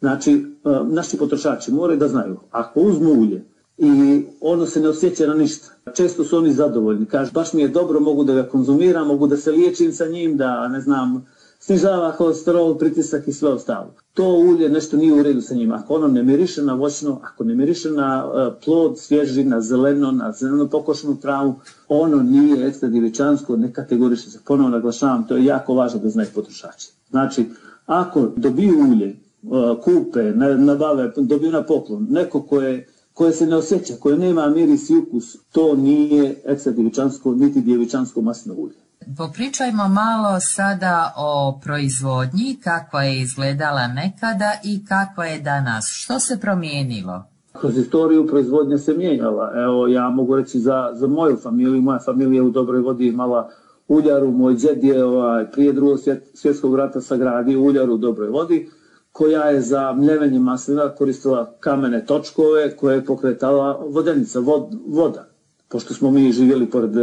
Znači, 0.00 0.46
naši 0.84 1.18
potrošači 1.18 1.72
moraju 1.72 1.98
da 1.98 2.08
znaju, 2.08 2.36
ako 2.50 2.80
uzmu 2.80 3.10
ulje 3.10 3.44
i 3.82 4.24
ono 4.40 4.66
se 4.66 4.80
ne 4.80 4.88
osjeća 4.88 5.26
na 5.26 5.34
ništa. 5.34 5.68
Često 5.94 6.24
su 6.24 6.38
oni 6.38 6.52
zadovoljni, 6.52 7.06
kaže 7.06 7.32
baš 7.32 7.52
mi 7.52 7.62
je 7.62 7.68
dobro, 7.68 8.00
mogu 8.00 8.24
da 8.24 8.34
ga 8.34 8.48
konzumiram, 8.48 9.06
mogu 9.06 9.26
da 9.26 9.36
se 9.36 9.50
liječim 9.50 9.92
sa 9.92 10.06
njim, 10.06 10.36
da 10.36 10.68
ne 10.68 10.80
znam, 10.80 11.26
snižava 11.60 12.12
kolesterol, 12.12 12.78
pritisak 12.78 13.28
i 13.28 13.32
sve 13.32 13.48
ostalo. 13.48 13.94
To 14.14 14.24
ulje 14.24 14.68
nešto 14.68 14.96
nije 14.96 15.12
u 15.12 15.22
redu 15.22 15.40
sa 15.40 15.54
njim. 15.54 15.72
Ako 15.72 15.94
ono 15.94 16.08
ne 16.08 16.22
miriše 16.22 16.62
na 16.62 16.74
voćno, 16.74 17.20
ako 17.22 17.44
ne 17.44 17.54
miriše 17.54 17.90
na 17.90 18.26
uh, 18.26 18.54
plod 18.64 18.98
svježi, 18.98 19.44
na 19.44 19.60
zeleno, 19.60 20.12
na 20.12 20.32
zeleno 20.32 20.68
pokošenu 20.68 21.20
travu, 21.20 21.54
ono 21.88 22.22
nije 22.22 22.66
ekstra 22.66 22.88
divičansko, 22.88 23.56
ne 23.56 23.72
kategoriše 23.72 24.30
se. 24.30 24.38
Ponovo 24.46 24.70
naglašavam, 24.70 25.26
to 25.28 25.36
je 25.36 25.44
jako 25.44 25.74
važno 25.74 26.00
da 26.00 26.08
znaju 26.08 26.28
potrošači. 26.34 26.88
Znači, 27.10 27.46
ako 27.86 28.28
dobiju 28.36 28.90
ulje, 28.90 29.16
uh, 29.42 29.84
kupe, 29.84 30.22
nabave, 30.58 31.12
dobiju 31.16 31.52
na 31.52 31.62
poklon, 31.62 32.06
neko 32.10 32.42
ko 32.42 32.60
je 32.60 32.86
koje 33.14 33.32
se 33.32 33.46
ne 33.46 33.56
osjeća, 33.56 33.94
koje 34.00 34.18
nema 34.18 34.48
miris 34.48 34.90
i 34.90 34.96
ukus, 34.96 35.36
to 35.52 35.74
nije 35.76 36.42
ekstra 36.44 36.72
djevičansko, 36.72 37.34
niti 37.34 37.60
djevičansko 37.60 38.20
masno 38.20 38.54
ulje. 38.54 38.74
Popričajmo 39.16 39.88
malo 39.88 40.40
sada 40.40 41.14
o 41.16 41.60
proizvodnji, 41.64 42.58
kako 42.64 43.00
je 43.00 43.20
izgledala 43.20 43.86
nekada 43.86 44.52
i 44.64 44.84
kako 44.86 45.22
je 45.22 45.40
danas. 45.40 45.84
Što 45.92 46.18
se 46.18 46.40
promijenilo? 46.40 47.24
Kroz 47.52 47.78
istoriju 47.78 48.26
proizvodnja 48.26 48.78
se 48.78 48.94
mijenjala. 48.94 49.52
Evo, 49.54 49.88
ja 49.88 50.10
mogu 50.10 50.36
reći 50.36 50.60
za, 50.60 50.90
za 50.94 51.06
moju 51.06 51.36
familiju, 51.36 51.82
moja 51.82 51.98
familija 52.04 52.42
u 52.42 52.50
Dobroj 52.50 52.80
vodi 52.80 53.06
imala 53.06 53.50
uljaru, 53.88 54.30
moj 54.30 54.54
džed 54.54 54.84
je 54.84 55.04
ovaj, 55.04 55.50
prije 55.50 55.72
drugog 55.72 55.98
svjet, 56.00 56.30
svjetskog 56.34 56.76
rata 56.76 57.00
sagradio 57.00 57.60
uljaru 57.60 57.94
u 57.94 57.98
Dobroj 57.98 58.28
vodi, 58.28 58.70
koja 59.12 59.42
je 59.42 59.60
za 59.60 59.92
mljevenje 59.92 60.38
maslina 60.38 60.88
koristila 60.88 61.54
kamene 61.60 62.06
točkove 62.06 62.76
koje 62.76 62.94
je 62.94 63.04
pokretala 63.04 63.84
vodenica, 63.88 64.40
vod, 64.40 64.62
voda. 64.86 65.26
Pošto 65.68 65.94
smo 65.94 66.10
mi 66.10 66.32
živjeli 66.32 66.70
pored 66.70 66.96
e, 66.96 67.00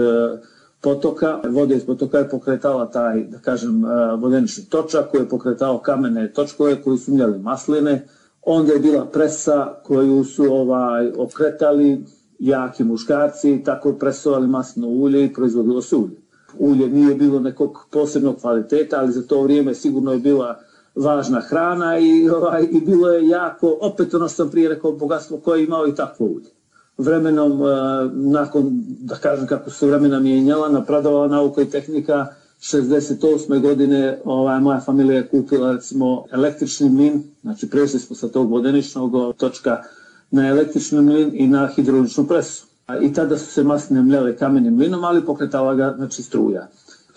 potoka, 0.82 1.40
voda 1.50 1.76
iz 1.76 1.86
potoka 1.86 2.18
je 2.18 2.30
pokretala 2.30 2.92
taj, 2.92 3.24
da 3.24 3.38
kažem, 3.38 3.86
e, 3.86 4.16
vodenični 4.16 4.66
točak 4.66 5.12
koji 5.12 5.22
je 5.22 5.30
pokretao 5.30 5.78
kamene 5.78 6.34
točkove 6.34 6.82
koji 6.82 6.98
su 6.98 7.14
mljeli 7.14 7.40
masline. 7.40 8.08
Onda 8.42 8.74
je 8.74 8.80
bila 8.80 9.06
presa 9.06 9.74
koju 9.84 10.24
su 10.24 10.44
ovaj 10.44 11.12
okretali 11.18 12.06
jaki 12.40 12.84
muškarci, 12.84 13.62
tako 13.66 13.94
presovali 13.94 14.48
maslino 14.48 14.88
ulje 14.88 15.26
i 15.26 15.34
proizvodilo 15.34 15.82
se 15.82 15.96
ulje. 15.96 16.22
Ulje 16.60 16.88
nije 16.88 17.16
bilo 17.16 17.40
nekog 17.40 17.88
posebnog 17.92 18.42
kvaliteta, 18.42 19.00
ali 19.00 19.12
za 19.12 19.22
to 19.22 19.42
vrijeme 19.42 19.74
sigurno 19.74 20.12
je 20.12 20.20
bila 20.20 20.60
važna 20.96 21.42
hrana 21.42 22.00
i, 22.00 22.30
ovaj, 22.30 22.68
i 22.72 22.82
bilo 22.82 23.10
je 23.10 23.28
jako, 23.28 23.78
opet 23.82 24.14
ono 24.14 24.28
što 24.28 24.36
sam 24.36 24.52
prije 24.52 24.70
rekao, 24.70 24.92
bogatstvo 24.92 25.38
koje 25.38 25.60
je 25.60 25.64
imao 25.64 25.88
i 25.88 25.96
takvo 25.96 26.26
ulje. 26.26 26.50
Vremenom, 26.98 27.62
uh, 27.62 27.68
nakon, 28.14 28.70
da 29.00 29.16
kažem 29.16 29.48
kako 29.48 29.70
se 29.70 29.88
vremena 29.88 30.20
mijenjala, 30.20 30.70
napredovala 30.70 31.28
nauka 31.28 31.62
i 31.62 31.70
tehnika, 31.70 32.26
68. 32.62 33.62
godine 33.62 34.20
ovaj, 34.26 34.60
moja 34.60 34.80
familija 34.80 35.16
je 35.16 35.28
kupila 35.28 35.72
recimo 35.72 36.26
električni 36.32 36.90
mlin, 36.90 37.24
znači 37.42 37.70
prešli 37.70 38.00
smo 38.00 38.16
sa 38.16 38.28
tog 38.28 38.52
vodeničnog 38.52 39.36
točka 39.38 39.84
na 40.32 40.48
električni 40.48 41.02
mlin 41.02 41.32
i 41.34 41.48
na 41.48 41.68
hidrauličnu 41.76 42.28
presu. 42.28 42.66
I 43.02 43.14
tada 43.14 43.38
su 43.38 43.46
se 43.46 43.64
masne 43.64 44.02
mljele 44.02 44.38
kamenim 44.38 44.76
mlinom, 44.76 45.04
ali 45.04 45.26
pokretala 45.26 45.76
ga 45.76 45.94
znači, 45.98 46.24
struja 46.24 46.68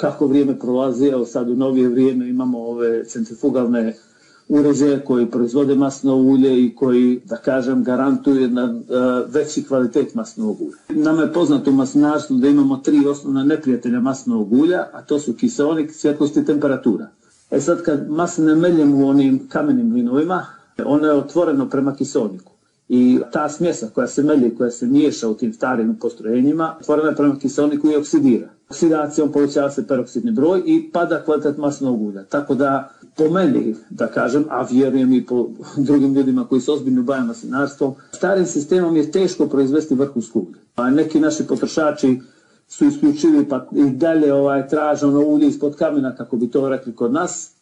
kako 0.03 0.27
vrijeme 0.27 0.59
prolazi, 0.59 1.07
evo 1.07 1.27
sad 1.27 1.51
u 1.51 1.55
novije 1.55 1.89
vrijeme 1.89 2.29
imamo 2.29 2.59
ove 2.59 3.05
centrifugalne 3.05 3.97
uređaje 4.49 5.05
koji 5.05 5.31
proizvode 5.31 5.75
masno 5.75 6.17
ulje 6.17 6.65
i 6.65 6.75
koji, 6.75 7.21
da 7.25 7.37
kažem, 7.37 7.85
garantuju 7.85 8.41
jedan 8.41 8.77
uh, 8.77 8.85
veći 9.29 9.65
kvalitet 9.65 10.15
masnog 10.15 10.61
ulja. 10.61 11.03
Nama 11.03 11.23
je 11.23 11.33
poznato 11.33 11.71
u 11.71 11.75
maslinarstvu 11.75 12.37
da 12.37 12.49
imamo 12.49 12.77
tri 12.77 13.07
osnovna 13.07 13.45
neprijatelja 13.45 14.01
masnog 14.01 14.53
ulja, 14.53 14.89
a 14.93 15.03
to 15.03 15.19
su 15.19 15.33
kiseonik, 15.33 15.93
svjetlost 15.93 16.37
i 16.37 16.45
temperatura. 16.45 17.07
E 17.51 17.61
sad 17.61 17.83
kad 17.83 18.11
masline 18.11 18.55
meljemo 18.55 19.07
u 19.07 19.09
onim 19.09 19.49
kamenim 19.49 19.95
vinovima, 19.95 20.47
ono 20.85 21.07
je 21.07 21.13
otvoreno 21.13 21.69
prema 21.69 21.95
kiseoniku. 21.95 22.53
I 22.89 23.21
ta 23.33 23.49
smjesa 23.49 23.89
koja 23.95 24.07
se 24.07 24.23
melje, 24.23 24.55
koja 24.55 24.71
se 24.71 24.87
miješa 24.87 25.29
u 25.29 25.35
tim 25.35 25.53
starim 25.53 25.97
postrojenjima, 26.01 26.77
otvorena 26.81 27.09
je 27.09 27.17
prema 27.17 27.39
kiseoniku 27.39 27.91
i 27.91 27.97
oksidira 27.97 28.49
oksidacijom 28.73 29.33
povećava 29.33 29.71
se 29.71 29.87
peroksidni 29.87 30.33
broj 30.33 30.63
i 30.67 30.91
pada 30.93 31.25
kvalitet 31.25 31.57
masnog 31.59 32.03
ulja. 32.03 32.25
Tako 32.25 32.55
da 32.55 32.91
po 33.17 33.29
meni, 33.29 33.75
da 33.91 34.07
kažem, 34.07 34.45
a 34.49 34.67
vjerujem 34.71 35.13
i 35.13 35.27
po 35.27 35.49
drugim 35.77 36.15
ljudima 36.15 36.47
koji 36.47 36.61
se 36.61 36.73
ozbiljno 36.73 37.03
bavaju 37.03 37.27
maslinarstvom, 37.27 37.95
starim 38.13 38.47
sistemom 38.47 38.97
je 38.97 39.11
teško 39.11 39.47
proizvesti 39.47 39.95
vrhunsku 39.95 40.41
ulje. 40.41 40.59
A 40.77 40.91
neki 40.91 41.21
naši 41.21 41.47
potrošači 41.47 42.21
su 42.69 42.85
isključivi 42.85 43.49
pa 43.49 43.67
i 43.77 43.91
dalje 43.91 44.33
ovaj, 44.33 44.69
traže 44.69 45.07
ono 45.07 45.21
ulje 45.21 45.47
ispod 45.47 45.77
kamena, 45.77 46.17
kako 46.17 46.37
bi 46.37 46.51
to 46.51 46.69
rekli 46.69 46.95
kod 46.95 47.13
nas. 47.13 47.53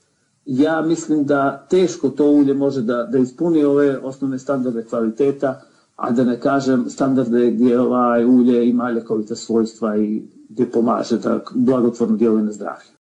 Ja 0.46 0.82
mislim 0.82 1.24
da 1.24 1.66
teško 1.70 2.08
to 2.08 2.30
ulje 2.30 2.54
može 2.54 2.82
da, 2.82 3.02
da 3.02 3.18
ispuni 3.18 3.64
ove 3.64 3.98
osnovne 3.98 4.38
standarde 4.38 4.84
kvaliteta, 4.84 5.60
a 6.00 6.10
da 6.10 6.24
ne 6.24 6.40
kažem 6.40 6.84
standarde 6.88 7.50
gdje 7.50 7.80
ovaj 7.80 8.24
ulje 8.24 8.68
ima 8.68 8.90
ljekovita 8.90 9.34
svojstva 9.34 9.96
i 9.96 10.22
gdje 10.48 10.70
pomaže 10.70 11.18
da 11.18 11.40
blagotvorno 11.54 12.16
djeluje 12.16 12.44
na 12.44 12.52
zdravlje. 12.52 12.99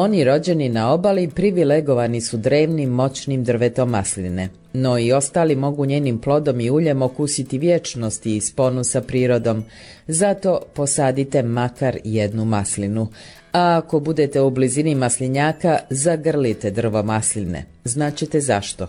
Oni 0.00 0.24
rođeni 0.24 0.68
na 0.68 0.92
obali 0.92 1.28
privilegovani 1.28 2.20
su 2.20 2.36
drevnim 2.36 2.90
moćnim 2.90 3.44
drvetom 3.44 3.90
masline, 3.90 4.48
no 4.72 4.98
i 4.98 5.12
ostali 5.12 5.56
mogu 5.56 5.86
njenim 5.86 6.18
plodom 6.18 6.60
i 6.60 6.70
uljem 6.70 7.02
okusiti 7.02 7.58
vječnosti 7.58 8.36
i 8.36 8.40
sponu 8.40 8.84
sa 8.84 9.00
prirodom, 9.00 9.64
zato 10.06 10.60
posadite 10.74 11.42
makar 11.42 11.98
jednu 12.04 12.44
maslinu, 12.44 13.08
a 13.52 13.76
ako 13.84 14.00
budete 14.00 14.40
u 14.40 14.50
blizini 14.50 14.94
maslinjaka, 14.94 15.78
zagrlite 15.90 16.70
drvo 16.70 17.02
masline. 17.02 17.64
Značite 17.84 18.40
zašto. 18.40 18.86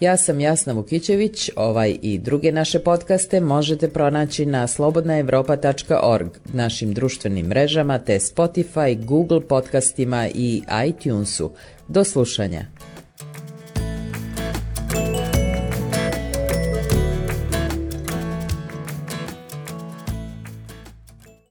Ja 0.00 0.16
sam 0.16 0.40
Jasna 0.40 0.72
Vukićević, 0.72 1.50
ovaj 1.56 1.98
i 2.02 2.18
druge 2.18 2.52
naše 2.52 2.78
podcaste 2.78 3.40
možete 3.40 3.88
pronaći 3.88 4.46
na 4.46 4.66
slobodnaevropa.org, 4.66 6.28
našim 6.52 6.94
društvenim 6.94 7.46
mrežama 7.46 7.98
te 7.98 8.18
Spotify, 8.18 9.04
Google 9.04 9.40
podcastima 9.40 10.28
i 10.34 10.62
iTunesu. 10.88 11.50
Do 11.88 12.04
slušanja. 12.04 12.75